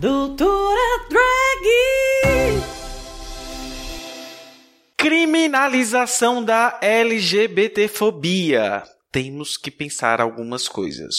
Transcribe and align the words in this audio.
Doutora 0.00 1.04
Drag! 1.10 1.66
Criminalização 4.96 6.42
da 6.42 6.78
LGBTfobia. 6.80 8.82
Temos 9.12 9.58
que 9.58 9.70
pensar 9.70 10.22
algumas 10.22 10.66
coisas. 10.66 11.16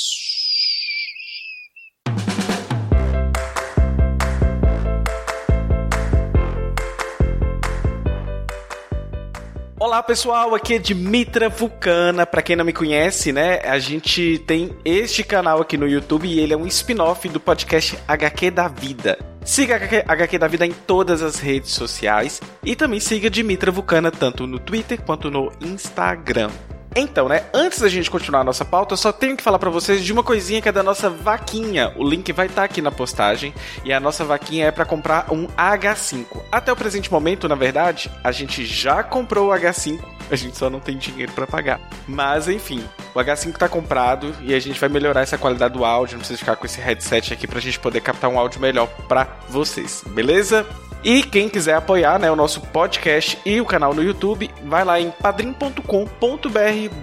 Olá 9.81 10.03
pessoal, 10.03 10.53
aqui 10.53 10.75
é 10.75 10.77
Dimitra 10.77 11.49
Vulcana. 11.49 12.23
Para 12.23 12.43
quem 12.43 12.55
não 12.55 12.63
me 12.63 12.71
conhece, 12.71 13.33
né, 13.33 13.61
a 13.61 13.79
gente 13.79 14.37
tem 14.45 14.77
este 14.85 15.23
canal 15.23 15.59
aqui 15.59 15.75
no 15.75 15.87
YouTube 15.87 16.27
e 16.27 16.39
ele 16.39 16.53
é 16.53 16.55
um 16.55 16.67
spin-off 16.67 17.27
do 17.27 17.39
podcast 17.39 17.97
HQ 18.07 18.51
da 18.51 18.67
Vida. 18.67 19.17
Siga 19.43 19.77
HQ, 19.77 20.03
HQ 20.07 20.37
da 20.37 20.47
Vida 20.47 20.67
em 20.67 20.71
todas 20.71 21.23
as 21.23 21.39
redes 21.39 21.71
sociais 21.71 22.39
e 22.63 22.75
também 22.75 22.99
siga 22.99 23.27
Dimitra 23.27 23.71
Vulcana 23.71 24.11
tanto 24.11 24.45
no 24.45 24.59
Twitter 24.59 25.01
quanto 25.01 25.31
no 25.31 25.51
Instagram. 25.59 26.51
Então, 26.93 27.29
né, 27.29 27.45
antes 27.53 27.79
da 27.79 27.87
gente 27.87 28.11
continuar 28.11 28.41
a 28.41 28.43
nossa 28.43 28.65
pauta, 28.65 28.93
eu 28.93 28.97
só 28.97 29.13
tenho 29.13 29.37
que 29.37 29.43
falar 29.43 29.57
para 29.57 29.69
vocês 29.69 30.03
de 30.03 30.11
uma 30.11 30.23
coisinha 30.23 30.61
que 30.61 30.67
é 30.67 30.71
da 30.73 30.83
nossa 30.83 31.09
vaquinha. 31.09 31.93
O 31.95 32.03
link 32.03 32.33
vai 32.33 32.47
estar 32.47 32.61
tá 32.61 32.65
aqui 32.65 32.81
na 32.81 32.91
postagem 32.91 33.53
e 33.85 33.93
a 33.93 33.99
nossa 33.99 34.25
vaquinha 34.25 34.65
é 34.65 34.71
para 34.71 34.83
comprar 34.83 35.31
um 35.31 35.47
H5. 35.47 36.25
Até 36.51 36.69
o 36.71 36.75
presente 36.75 37.09
momento, 37.09 37.47
na 37.47 37.55
verdade, 37.55 38.11
a 38.21 38.31
gente 38.33 38.65
já 38.65 39.03
comprou 39.03 39.49
o 39.49 39.53
H5, 39.53 40.01
a 40.29 40.35
gente 40.35 40.57
só 40.57 40.69
não 40.69 40.81
tem 40.81 40.97
dinheiro 40.97 41.31
para 41.31 41.47
pagar. 41.47 41.79
Mas 42.05 42.49
enfim, 42.49 42.83
o 43.15 43.19
H5 43.19 43.55
tá 43.55 43.69
comprado 43.69 44.35
e 44.41 44.53
a 44.53 44.59
gente 44.59 44.77
vai 44.77 44.89
melhorar 44.89 45.21
essa 45.21 45.37
qualidade 45.37 45.73
do 45.73 45.85
áudio, 45.85 46.15
não 46.15 46.19
precisa 46.19 46.39
ficar 46.39 46.57
com 46.57 46.65
esse 46.65 46.81
headset 46.81 47.33
aqui 47.33 47.47
pra 47.47 47.61
gente 47.61 47.79
poder 47.79 48.01
captar 48.01 48.29
um 48.29 48.37
áudio 48.37 48.59
melhor 48.59 48.87
para 49.07 49.27
vocês, 49.47 50.03
beleza? 50.07 50.67
E 51.03 51.23
quem 51.23 51.49
quiser 51.49 51.73
apoiar 51.73 52.19
né, 52.19 52.29
o 52.29 52.35
nosso 52.35 52.61
podcast 52.61 53.35
e 53.43 53.59
o 53.59 53.65
canal 53.65 53.91
no 53.91 54.03
YouTube, 54.03 54.51
vai 54.65 54.85
lá 54.85 54.99
em 54.99 55.09
padrim.com.br 55.09 55.81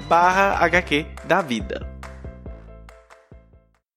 barra 0.08 0.56
HQ 0.64 1.04
da 1.24 1.42
vida. 1.42 1.84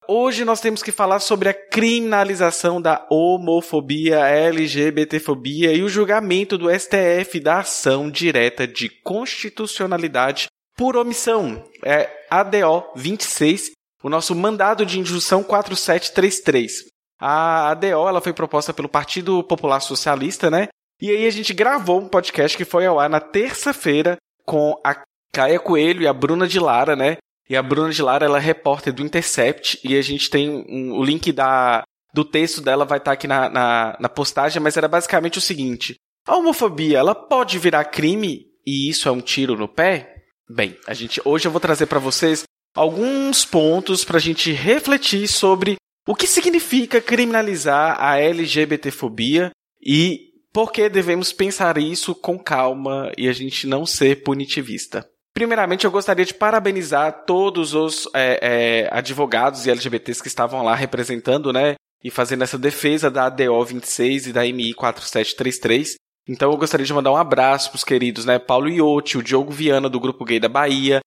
Hoje 0.08 0.44
nós 0.44 0.60
temos 0.60 0.82
que 0.82 0.90
falar 0.90 1.20
sobre 1.20 1.48
a 1.48 1.54
criminalização 1.54 2.82
da 2.82 3.06
homofobia, 3.08 4.26
LGBTfobia 4.26 5.72
e 5.72 5.82
o 5.84 5.88
julgamento 5.88 6.58
do 6.58 6.68
STF 6.68 7.38
da 7.38 7.60
ação 7.60 8.10
direta 8.10 8.66
de 8.66 8.88
constitucionalidade 8.88 10.48
por 10.76 10.96
omissão, 10.96 11.62
é 11.84 12.10
ADO 12.28 12.84
26, 12.96 13.70
o 14.02 14.08
nosso 14.08 14.34
mandado 14.34 14.84
de 14.84 14.98
injunção 14.98 15.44
4733. 15.44 16.91
A 17.24 17.70
ADO 17.70 17.86
ela 17.86 18.20
foi 18.20 18.32
proposta 18.32 18.74
pelo 18.74 18.88
Partido 18.88 19.44
Popular 19.44 19.78
Socialista, 19.78 20.50
né? 20.50 20.66
E 21.00 21.08
aí 21.08 21.24
a 21.24 21.30
gente 21.30 21.54
gravou 21.54 22.00
um 22.00 22.08
podcast 22.08 22.56
que 22.56 22.64
foi 22.64 22.84
ao 22.84 22.98
ar 22.98 23.08
na 23.08 23.20
terça-feira 23.20 24.16
com 24.44 24.76
a 24.84 25.00
Caia 25.32 25.60
Coelho 25.60 26.02
e 26.02 26.08
a 26.08 26.12
Bruna 26.12 26.48
de 26.48 26.58
Lara, 26.58 26.96
né? 26.96 27.18
E 27.48 27.54
a 27.54 27.62
Bruna 27.62 27.90
de 27.90 28.02
Lara 28.02 28.26
ela 28.26 28.38
é 28.38 28.40
repórter 28.40 28.92
do 28.92 29.04
Intercept 29.04 29.78
e 29.84 29.96
a 29.96 30.02
gente 30.02 30.28
tem 30.28 30.50
um, 30.68 30.98
o 30.98 31.04
link 31.04 31.30
da, 31.30 31.84
do 32.12 32.24
texto 32.24 32.60
dela 32.60 32.84
vai 32.84 32.98
estar 32.98 33.12
tá 33.12 33.14
aqui 33.14 33.28
na, 33.28 33.48
na, 33.48 33.96
na 34.00 34.08
postagem, 34.08 34.60
mas 34.60 34.76
era 34.76 34.88
basicamente 34.88 35.38
o 35.38 35.40
seguinte: 35.40 35.94
a 36.26 36.36
homofobia 36.36 36.98
ela 36.98 37.14
pode 37.14 37.56
virar 37.56 37.84
crime 37.84 38.46
e 38.66 38.90
isso 38.90 39.08
é 39.08 39.12
um 39.12 39.20
tiro 39.20 39.56
no 39.56 39.68
pé? 39.68 40.12
Bem, 40.50 40.76
a 40.88 40.92
gente 40.92 41.22
hoje 41.24 41.46
eu 41.46 41.52
vou 41.52 41.60
trazer 41.60 41.86
para 41.86 42.00
vocês 42.00 42.42
alguns 42.74 43.44
pontos 43.44 44.04
para 44.04 44.16
a 44.16 44.20
gente 44.20 44.50
refletir 44.50 45.28
sobre 45.28 45.76
o 46.06 46.14
que 46.14 46.26
significa 46.26 47.00
criminalizar 47.00 47.96
a 48.00 48.18
LGBTfobia 48.18 49.50
e 49.80 50.32
por 50.52 50.70
que 50.70 50.88
devemos 50.88 51.32
pensar 51.32 51.78
isso 51.78 52.14
com 52.14 52.38
calma 52.38 53.10
e 53.16 53.28
a 53.28 53.32
gente 53.32 53.66
não 53.66 53.86
ser 53.86 54.22
punitivista? 54.22 55.08
Primeiramente, 55.32 55.86
eu 55.86 55.90
gostaria 55.90 56.26
de 56.26 56.34
parabenizar 56.34 57.24
todos 57.24 57.72
os 57.72 58.06
é, 58.12 58.38
é, 58.42 58.88
advogados 58.92 59.64
e 59.64 59.70
LGBTs 59.70 60.20
que 60.20 60.28
estavam 60.28 60.62
lá 60.62 60.74
representando, 60.74 61.52
né, 61.52 61.76
e 62.04 62.10
fazendo 62.10 62.44
essa 62.44 62.58
defesa 62.58 63.10
da 63.10 63.26
ADO 63.26 63.64
26 63.64 64.26
e 64.26 64.32
da 64.32 64.42
MI 64.42 64.74
4733. 64.74 65.94
Então, 66.28 66.52
eu 66.52 66.58
gostaria 66.58 66.84
de 66.84 66.92
mandar 66.92 67.12
um 67.12 67.16
abraço 67.16 67.70
para 67.70 67.76
os 67.76 67.84
queridos, 67.84 68.26
né, 68.26 68.38
Paulo 68.38 68.68
Iotti, 68.68 69.16
o 69.16 69.22
Diogo 69.22 69.52
Viana 69.52 69.88
do 69.88 69.98
Grupo 69.98 70.24
Gay 70.24 70.38
da 70.38 70.48
Bahia, 70.48 71.00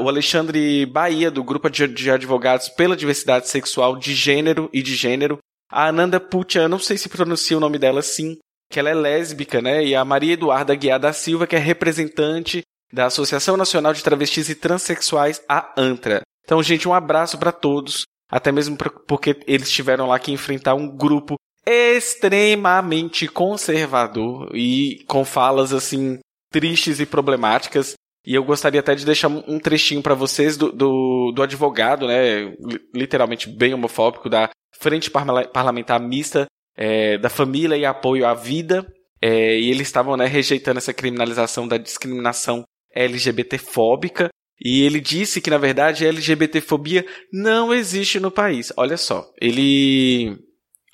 o 0.00 0.08
Alexandre 0.08 0.86
Bahia, 0.86 1.30
do 1.30 1.42
Grupo 1.42 1.68
de, 1.68 2.10
Advogados 2.10 2.68
pela 2.68 2.96
Diversidade 2.96 3.48
Sexual 3.48 3.96
de 3.96 4.14
Gênero 4.14 4.70
e 4.72 4.82
de 4.82 4.94
Gênero, 4.94 5.38
a 5.70 5.88
Ananda 5.88 6.20
Putia, 6.20 6.68
não 6.68 6.78
sei 6.78 6.96
se 6.96 7.08
pronuncia 7.08 7.56
o 7.56 7.60
nome 7.60 7.78
dela 7.78 8.00
assim, 8.00 8.38
que 8.70 8.78
ela 8.78 8.90
é 8.90 8.94
lésbica, 8.94 9.60
né? 9.60 9.84
E 9.84 9.94
a 9.94 10.04
Maria 10.04 10.34
Eduarda 10.34 10.74
Guiar 10.74 11.00
da 11.00 11.12
Silva, 11.12 11.46
que 11.46 11.56
é 11.56 11.58
representante 11.58 12.62
da 12.92 13.06
Associação 13.06 13.56
Nacional 13.56 13.92
de 13.92 14.02
Travestis 14.02 14.48
e 14.48 14.54
Transsexuais, 14.54 15.42
a 15.48 15.72
ANTRA. 15.76 16.22
Então, 16.44 16.62
gente, 16.62 16.88
um 16.88 16.94
abraço 16.94 17.36
para 17.36 17.52
todos, 17.52 18.04
até 18.30 18.50
mesmo 18.50 18.76
porque 19.06 19.38
eles 19.46 19.70
tiveram 19.70 20.06
lá 20.06 20.18
que 20.18 20.32
enfrentar 20.32 20.74
um 20.74 20.88
grupo 20.88 21.36
extremamente 21.66 23.28
conservador 23.28 24.50
e 24.54 25.04
com 25.06 25.24
falas 25.24 25.74
assim 25.74 26.18
tristes 26.50 26.98
e 26.98 27.04
problemáticas. 27.04 27.94
E 28.26 28.34
eu 28.34 28.44
gostaria 28.44 28.80
até 28.80 28.94
de 28.94 29.06
deixar 29.06 29.28
um 29.28 29.58
trechinho 29.58 30.02
para 30.02 30.14
vocês 30.14 30.56
do, 30.56 30.70
do, 30.70 31.32
do, 31.34 31.42
advogado, 31.42 32.06
né, 32.06 32.54
literalmente 32.94 33.48
bem 33.48 33.72
homofóbico, 33.72 34.28
da 34.28 34.50
Frente 34.78 35.10
Parlamentar 35.10 36.00
Mista 36.00 36.46
é, 36.78 37.18
da 37.18 37.28
Família 37.28 37.76
e 37.76 37.84
Apoio 37.84 38.24
à 38.24 38.32
Vida. 38.32 38.86
É, 39.20 39.58
e 39.58 39.68
eles 39.68 39.88
estavam 39.88 40.16
né, 40.16 40.26
rejeitando 40.26 40.78
essa 40.78 40.94
criminalização 40.94 41.66
da 41.66 41.76
discriminação 41.76 42.62
LGBT-fóbica. 42.94 44.28
E 44.60 44.82
ele 44.82 45.00
disse 45.00 45.40
que, 45.40 45.50
na 45.50 45.58
verdade, 45.58 46.04
a 46.04 46.08
LGBTfobia 46.08 47.04
não 47.32 47.74
existe 47.74 48.20
no 48.20 48.30
país. 48.30 48.72
Olha 48.76 48.96
só, 48.96 49.28
ele, 49.40 50.36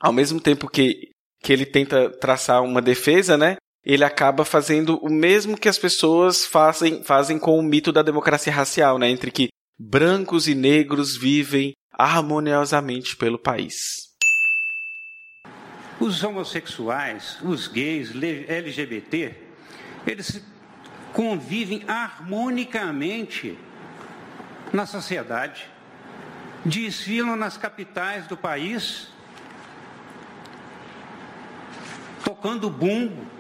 ao 0.01 0.13
mesmo 0.13 0.41
tempo 0.41 0.69
que, 0.69 1.11
que 1.43 1.53
ele 1.53 1.67
tenta 1.67 2.11
traçar 2.19 2.63
uma 2.63 2.81
defesa, 2.81 3.37
né, 3.37 3.57
ele 3.85 4.05
acaba 4.05 4.45
fazendo 4.45 4.97
o 4.99 5.11
mesmo 5.11 5.59
que 5.59 5.69
as 5.69 5.79
pessoas 5.79 6.47
fazem, 6.47 7.03
fazem 7.05 7.39
com 7.39 7.59
o 7.59 7.63
mito 7.63 7.93
da 7.93 8.03
democracia 8.03 8.53
racial, 8.53 8.99
né? 8.99 9.11
Entre 9.11 9.31
que 9.31 9.49
brancos 9.79 10.49
e 10.49 10.55
negros 10.55 11.17
vivem 11.17 11.75
harmoniosamente 11.93 13.17
pelo 13.17 13.39
país. 13.39 14.15
Os 16.01 16.25
homossexuais, 16.25 17.39
os 17.43 17.69
gays, 17.69 18.11
LGBT, 18.49 19.35
eles 20.07 20.43
convivem 21.13 21.85
harmonicamente 21.87 23.57
na 24.73 24.87
sociedade, 24.87 25.69
desfilam 26.65 27.37
nas 27.37 27.57
capitais 27.57 28.27
do 28.27 28.37
país, 28.37 29.09
tocando 32.25 32.69
bumbo, 32.69 33.34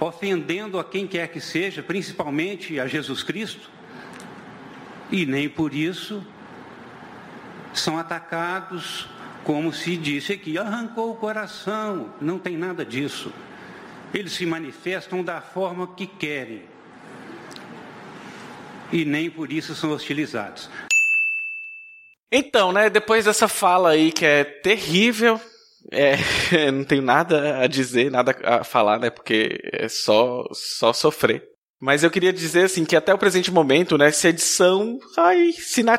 ofendendo 0.00 0.78
a 0.78 0.84
quem 0.84 1.06
quer 1.06 1.28
que 1.28 1.40
seja, 1.40 1.82
principalmente 1.82 2.78
a 2.78 2.86
Jesus 2.86 3.22
Cristo, 3.22 3.70
e 5.10 5.24
nem 5.24 5.48
por 5.48 5.74
isso 5.74 6.24
são 7.72 7.98
atacados, 7.98 9.08
como 9.44 9.72
se 9.72 9.96
disse 9.96 10.32
aqui, 10.32 10.58
arrancou 10.58 11.12
o 11.12 11.16
coração. 11.16 12.12
Não 12.20 12.38
tem 12.38 12.56
nada 12.56 12.84
disso. 12.84 13.32
Eles 14.12 14.32
se 14.32 14.44
manifestam 14.44 15.22
da 15.22 15.40
forma 15.40 15.94
que 15.94 16.06
querem. 16.06 16.62
E 18.92 19.04
nem 19.04 19.30
por 19.30 19.52
isso 19.52 19.74
são 19.74 19.92
hostilizados. 19.92 20.68
Então, 22.30 22.72
né, 22.72 22.90
depois 22.90 23.24
dessa 23.24 23.46
fala 23.46 23.90
aí 23.90 24.10
que 24.10 24.24
é 24.24 24.42
terrível, 24.42 25.40
é, 25.92 26.16
não 26.70 26.84
tenho 26.84 27.02
nada 27.02 27.58
a 27.58 27.66
dizer, 27.66 28.10
nada 28.10 28.36
a 28.42 28.64
falar, 28.64 28.98
né? 28.98 29.10
Porque 29.10 29.58
é 29.72 29.88
só, 29.88 30.44
só 30.52 30.92
sofrer. 30.92 31.44
Mas 31.80 32.02
eu 32.02 32.10
queria 32.10 32.32
dizer 32.32 32.64
assim 32.64 32.84
que 32.84 32.96
até 32.96 33.12
o 33.12 33.18
presente 33.18 33.50
momento, 33.50 33.98
né, 33.98 34.10
se 34.10 34.26
a 34.26 34.30
edição, 34.30 34.98
ai, 35.16 35.52
se 35.52 35.82
na 35.82 35.98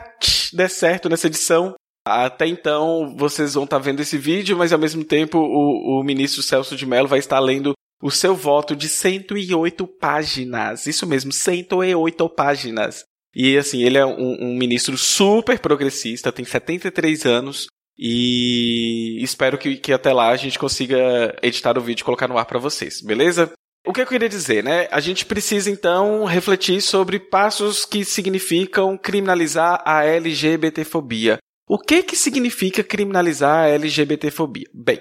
der 0.53 0.69
certo 0.69 1.07
nessa 1.07 1.27
edição, 1.27 1.75
até 2.03 2.47
então 2.47 3.15
vocês 3.15 3.53
vão 3.53 3.65
estar 3.65 3.77
tá 3.77 3.83
vendo 3.83 3.99
esse 3.99 4.17
vídeo, 4.17 4.57
mas 4.57 4.73
ao 4.73 4.79
mesmo 4.79 5.03
tempo 5.03 5.37
o, 5.37 5.99
o 5.99 6.03
ministro 6.03 6.41
Celso 6.41 6.75
de 6.75 6.85
Mello 6.85 7.07
vai 7.07 7.19
estar 7.19 7.39
lendo 7.39 7.73
o 8.01 8.09
seu 8.09 8.35
voto 8.35 8.75
de 8.75 8.89
108 8.89 9.87
páginas. 9.99 10.87
Isso 10.87 11.05
mesmo, 11.05 11.31
108 11.31 12.29
páginas. 12.29 13.03
E 13.35 13.57
assim, 13.57 13.83
ele 13.83 13.97
é 13.97 14.05
um, 14.05 14.37
um 14.41 14.57
ministro 14.57 14.97
super 14.97 15.59
progressista, 15.59 16.31
tem 16.31 16.45
73 16.45 17.25
anos, 17.25 17.67
e 17.97 19.17
espero 19.21 19.57
que, 19.57 19.77
que 19.77 19.91
até 19.91 20.13
lá 20.13 20.29
a 20.29 20.37
gente 20.37 20.59
consiga 20.59 21.35
editar 21.41 21.77
o 21.77 21.81
vídeo 21.81 22.01
e 22.01 22.05
colocar 22.05 22.27
no 22.27 22.37
ar 22.37 22.45
para 22.45 22.59
vocês, 22.59 23.01
beleza? 23.01 23.51
O 23.85 23.93
que 23.93 24.01
eu 24.01 24.05
queria 24.05 24.27
dizer, 24.27 24.63
né? 24.63 24.87
A 24.91 24.99
gente 24.99 25.25
precisa 25.25 25.71
então 25.71 26.25
refletir 26.25 26.81
sobre 26.81 27.19
passos 27.19 27.85
que 27.85 28.03
significam 28.03 28.97
criminalizar 28.97 29.81
a 29.85 30.03
LGBTfobia. 30.03 31.37
O 31.67 31.79
que 31.79 32.03
que 32.03 32.15
significa 32.15 32.83
criminalizar 32.83 33.65
a 33.65 33.69
LGBTfobia? 33.69 34.65
Bem, 34.73 34.99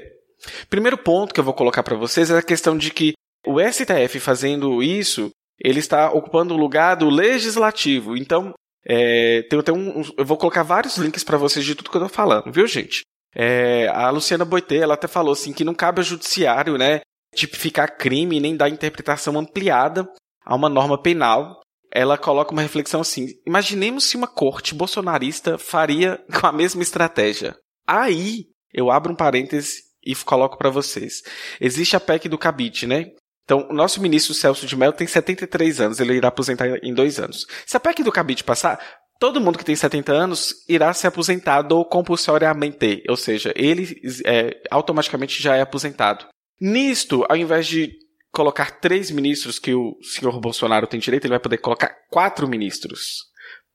primeiro 0.70 0.96
ponto 0.96 1.34
que 1.34 1.40
eu 1.40 1.44
vou 1.44 1.54
colocar 1.54 1.82
para 1.82 1.96
vocês 1.96 2.30
é 2.30 2.38
a 2.38 2.42
questão 2.42 2.78
de 2.78 2.90
que 2.90 3.12
o 3.46 3.60
STF 3.60 4.18
fazendo 4.20 4.82
isso, 4.82 5.30
ele 5.60 5.78
está 5.78 6.10
ocupando 6.10 6.54
o 6.54 6.56
lugar 6.56 6.96
do 6.96 7.08
legislativo. 7.08 8.16
Então, 8.16 8.52
é, 8.88 9.42
tem, 9.42 9.60
tem 9.62 9.74
um, 9.74 10.02
eu 10.16 10.24
vou 10.24 10.36
colocar 10.36 10.62
vários 10.62 10.96
links 10.96 11.24
para 11.24 11.36
vocês 11.36 11.64
de 11.64 11.74
tudo 11.74 11.90
que 11.90 11.96
eu 11.96 12.02
tô 12.02 12.08
falando, 12.08 12.52
viu, 12.52 12.66
gente? 12.66 13.02
É, 13.34 13.88
a 13.88 14.08
Luciana 14.10 14.44
Boitê, 14.44 14.78
ela 14.78 14.94
até 14.94 15.08
falou 15.08 15.32
assim 15.32 15.52
que 15.52 15.64
não 15.64 15.74
cabe 15.74 16.00
ao 16.00 16.04
judiciário, 16.04 16.78
né, 16.78 17.00
tipificar 17.34 17.98
crime 17.98 18.40
nem 18.40 18.56
dar 18.56 18.68
interpretação 18.68 19.36
ampliada 19.38 20.08
a 20.44 20.54
uma 20.54 20.68
norma 20.68 21.00
penal. 21.00 21.60
Ela 21.92 22.16
coloca 22.16 22.52
uma 22.52 22.62
reflexão 22.62 23.00
assim: 23.00 23.28
imaginemos 23.46 24.04
se 24.04 24.16
uma 24.16 24.26
corte 24.26 24.74
bolsonarista 24.74 25.58
faria 25.58 26.18
com 26.40 26.46
a 26.46 26.52
mesma 26.52 26.82
estratégia. 26.82 27.56
Aí 27.86 28.46
eu 28.72 28.90
abro 28.90 29.12
um 29.12 29.16
parêntese 29.16 29.82
e 30.04 30.14
coloco 30.14 30.56
para 30.56 30.70
vocês. 30.70 31.22
Existe 31.60 31.96
a 31.96 32.00
PEC 32.00 32.28
do 32.28 32.38
cabide, 32.38 32.86
né? 32.86 33.10
Então, 33.46 33.68
o 33.70 33.72
nosso 33.72 34.02
ministro 34.02 34.34
Celso 34.34 34.66
de 34.66 34.76
Mello 34.76 34.92
tem 34.92 35.06
73 35.06 35.80
anos, 35.80 36.00
ele 36.00 36.14
irá 36.14 36.28
aposentar 36.28 36.66
em 36.82 36.92
dois 36.92 37.20
anos. 37.20 37.46
Se 37.64 37.76
a 37.76 37.80
PEC 37.80 38.02
do 38.02 38.10
cabide 38.10 38.42
passar, 38.42 38.84
todo 39.20 39.40
mundo 39.40 39.56
que 39.56 39.64
tem 39.64 39.76
70 39.76 40.12
anos 40.12 40.52
irá 40.68 40.92
ser 40.92 41.06
aposentado 41.06 41.84
compulsoriamente, 41.84 43.04
ou 43.08 43.16
seja, 43.16 43.52
ele 43.54 44.00
é, 44.24 44.50
automaticamente 44.68 45.40
já 45.40 45.54
é 45.54 45.62
aposentado. 45.62 46.26
Nisto, 46.60 47.24
ao 47.28 47.36
invés 47.36 47.68
de 47.68 47.92
colocar 48.32 48.80
três 48.80 49.12
ministros 49.12 49.60
que 49.60 49.72
o 49.72 49.96
senhor 50.02 50.40
Bolsonaro 50.40 50.88
tem 50.88 50.98
direito, 50.98 51.24
ele 51.24 51.34
vai 51.34 51.40
poder 51.40 51.58
colocar 51.58 51.94
quatro 52.10 52.48
ministros. 52.48 53.26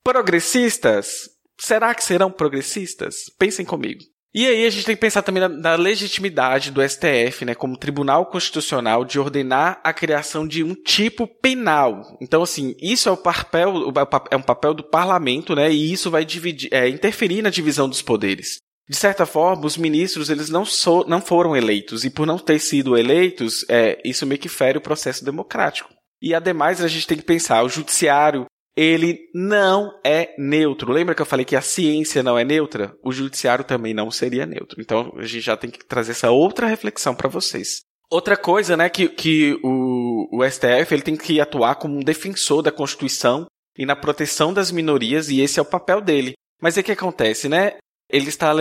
Progressistas? 0.03 1.29
Será 1.57 1.95
que 1.95 2.03
serão 2.03 2.29
progressistas? 2.29 3.15
Pensem 3.39 3.65
comigo. 3.65 4.01
E 4.33 4.47
aí 4.47 4.65
a 4.65 4.69
gente 4.69 4.85
tem 4.85 4.95
que 4.95 5.01
pensar 5.01 5.21
também 5.21 5.41
na, 5.41 5.49
na, 5.49 5.75
legitimidade 5.75 6.71
do 6.71 6.81
STF, 6.81 7.43
né, 7.43 7.53
como 7.53 7.75
Tribunal 7.75 8.25
Constitucional, 8.25 9.03
de 9.03 9.19
ordenar 9.19 9.81
a 9.83 9.91
criação 9.91 10.47
de 10.47 10.63
um 10.63 10.73
tipo 10.73 11.27
penal. 11.27 12.17
Então, 12.21 12.41
assim, 12.41 12.73
isso 12.81 13.09
é 13.09 13.11
o 13.11 13.17
papel, 13.17 13.91
é 14.29 14.35
um 14.37 14.41
papel 14.41 14.73
do 14.73 14.83
parlamento, 14.83 15.53
né, 15.53 15.69
e 15.69 15.91
isso 15.91 16.09
vai 16.09 16.23
dividir, 16.23 16.69
é, 16.71 16.87
interferir 16.87 17.41
na 17.41 17.49
divisão 17.49 17.89
dos 17.89 18.01
poderes. 18.01 18.57
De 18.89 18.95
certa 18.95 19.25
forma, 19.25 19.65
os 19.65 19.77
ministros 19.77 20.29
eles 20.29 20.49
não, 20.49 20.63
so, 20.63 21.05
não 21.07 21.21
foram 21.21 21.55
eleitos, 21.55 22.05
e 22.05 22.09
por 22.09 22.25
não 22.25 22.39
ter 22.39 22.59
sido 22.59 22.97
eleitos, 22.97 23.65
é, 23.69 24.01
isso 24.05 24.25
meio 24.25 24.39
que 24.39 24.49
fere 24.49 24.77
o 24.77 24.81
processo 24.81 25.25
democrático. 25.25 25.89
E 26.21 26.33
ademais 26.33 26.81
a 26.81 26.87
gente 26.87 27.07
tem 27.07 27.17
que 27.17 27.23
pensar, 27.23 27.63
o 27.63 27.69
judiciário 27.69 28.45
ele 28.81 29.29
não 29.31 29.91
é 30.03 30.33
neutro. 30.39 30.91
Lembra 30.91 31.13
que 31.13 31.21
eu 31.21 31.25
falei 31.25 31.45
que 31.45 31.55
a 31.55 31.61
ciência 31.61 32.23
não 32.23 32.35
é 32.35 32.43
neutra? 32.43 32.97
O 33.03 33.11
judiciário 33.11 33.63
também 33.63 33.93
não 33.93 34.09
seria 34.09 34.43
neutro. 34.43 34.81
Então 34.81 35.13
a 35.17 35.21
gente 35.21 35.41
já 35.41 35.55
tem 35.55 35.69
que 35.69 35.85
trazer 35.85 36.13
essa 36.13 36.31
outra 36.31 36.65
reflexão 36.65 37.13
para 37.13 37.29
vocês. 37.29 37.81
Outra 38.09 38.35
coisa, 38.35 38.75
né, 38.75 38.89
que, 38.89 39.07
que 39.07 39.55
o, 39.63 40.27
o 40.35 40.49
STF 40.49 40.91
ele 40.91 41.03
tem 41.03 41.15
que 41.15 41.39
atuar 41.39 41.75
como 41.75 41.95
um 41.95 42.03
defensor 42.03 42.63
da 42.63 42.71
Constituição 42.71 43.45
e 43.77 43.85
na 43.85 43.95
proteção 43.95 44.51
das 44.51 44.71
minorias, 44.71 45.29
e 45.29 45.41
esse 45.41 45.59
é 45.59 45.61
o 45.61 45.65
papel 45.65 46.01
dele. 46.01 46.33
Mas 46.59 46.75
o 46.75 46.83
que 46.83 46.91
acontece, 46.91 47.47
né? 47.47 47.77
Ele 48.11 48.29
está 48.29 48.51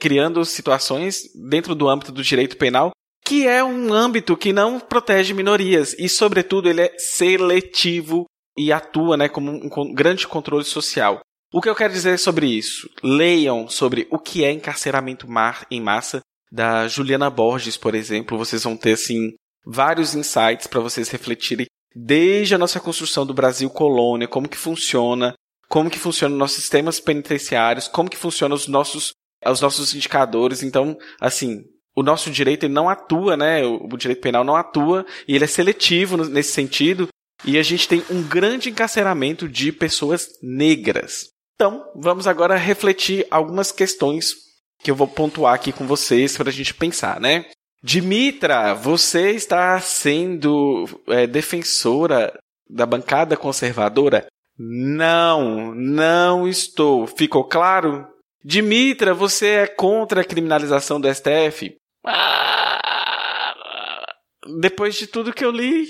criando 0.00 0.44
situações 0.44 1.22
dentro 1.50 1.74
do 1.74 1.88
âmbito 1.88 2.12
do 2.12 2.22
direito 2.22 2.56
penal 2.56 2.92
que 3.24 3.44
é 3.48 3.64
um 3.64 3.92
âmbito 3.92 4.36
que 4.36 4.52
não 4.52 4.78
protege 4.78 5.34
minorias 5.34 5.96
e, 5.98 6.08
sobretudo, 6.08 6.68
ele 6.68 6.82
é 6.82 6.94
seletivo 6.96 8.24
e 8.56 8.72
atua 8.72 9.16
né, 9.16 9.28
como 9.28 9.50
um 9.50 9.94
grande 9.94 10.26
controle 10.26 10.64
social. 10.64 11.20
O 11.52 11.60
que 11.60 11.68
eu 11.68 11.74
quero 11.74 11.92
dizer 11.92 12.18
sobre 12.18 12.46
isso? 12.46 12.88
Leiam 13.02 13.68
sobre 13.68 14.06
o 14.10 14.18
que 14.18 14.44
é 14.44 14.50
encarceramento 14.50 15.26
em 15.70 15.80
massa 15.80 16.20
da 16.50 16.88
Juliana 16.88 17.30
Borges, 17.30 17.76
por 17.76 17.94
exemplo. 17.94 18.38
Vocês 18.38 18.64
vão 18.64 18.76
ter 18.76 18.92
assim 18.92 19.32
vários 19.64 20.14
insights 20.14 20.66
para 20.66 20.80
vocês 20.80 21.08
refletirem 21.08 21.66
desde 21.94 22.54
a 22.54 22.58
nossa 22.58 22.78
construção 22.78 23.24
do 23.24 23.32
Brasil 23.32 23.70
colônia, 23.70 24.28
como 24.28 24.48
que 24.48 24.56
funciona, 24.56 25.34
como 25.68 25.90
que 25.90 25.98
funcionam 25.98 26.36
os 26.36 26.38
nossos 26.38 26.56
sistemas 26.58 27.00
penitenciários, 27.00 27.88
como 27.88 28.10
que 28.10 28.16
funcionam 28.16 28.54
os 28.54 28.68
nossos 28.68 29.12
os 29.44 29.60
nossos 29.60 29.94
indicadores. 29.94 30.62
Então, 30.62 30.96
assim, 31.20 31.64
o 31.94 32.02
nosso 32.02 32.30
direito 32.30 32.64
ele 32.64 32.74
não 32.74 32.88
atua, 32.88 33.36
né? 33.36 33.64
O 33.64 33.96
direito 33.96 34.20
penal 34.20 34.44
não 34.44 34.56
atua 34.56 35.06
e 35.26 35.34
ele 35.34 35.44
é 35.44 35.48
seletivo 35.48 36.16
nesse 36.16 36.52
sentido 36.52 37.08
e 37.44 37.58
a 37.58 37.62
gente 37.62 37.88
tem 37.88 38.02
um 38.10 38.22
grande 38.22 38.70
encarceramento 38.70 39.48
de 39.48 39.72
pessoas 39.72 40.28
negras. 40.42 41.30
Então, 41.54 41.84
vamos 41.94 42.26
agora 42.26 42.56
refletir 42.56 43.26
algumas 43.30 43.72
questões 43.72 44.34
que 44.82 44.90
eu 44.90 44.94
vou 44.94 45.08
pontuar 45.08 45.54
aqui 45.54 45.72
com 45.72 45.86
vocês 45.86 46.36
para 46.36 46.50
a 46.50 46.52
gente 46.52 46.74
pensar, 46.74 47.20
né? 47.20 47.46
Dimitra, 47.82 48.74
você 48.74 49.30
está 49.30 49.78
sendo 49.80 50.84
é, 51.08 51.26
defensora 51.26 52.36
da 52.68 52.84
bancada 52.84 53.36
conservadora? 53.36 54.26
Não, 54.58 55.74
não 55.74 56.48
estou. 56.48 57.06
Ficou 57.06 57.44
claro? 57.44 58.06
Dimitra, 58.44 59.14
você 59.14 59.46
é 59.48 59.66
contra 59.66 60.22
a 60.22 60.24
criminalização 60.24 61.00
do 61.00 61.12
STF? 61.12 61.76
Depois 64.60 64.94
de 64.94 65.06
tudo 65.06 65.32
que 65.32 65.44
eu 65.44 65.50
li, 65.50 65.88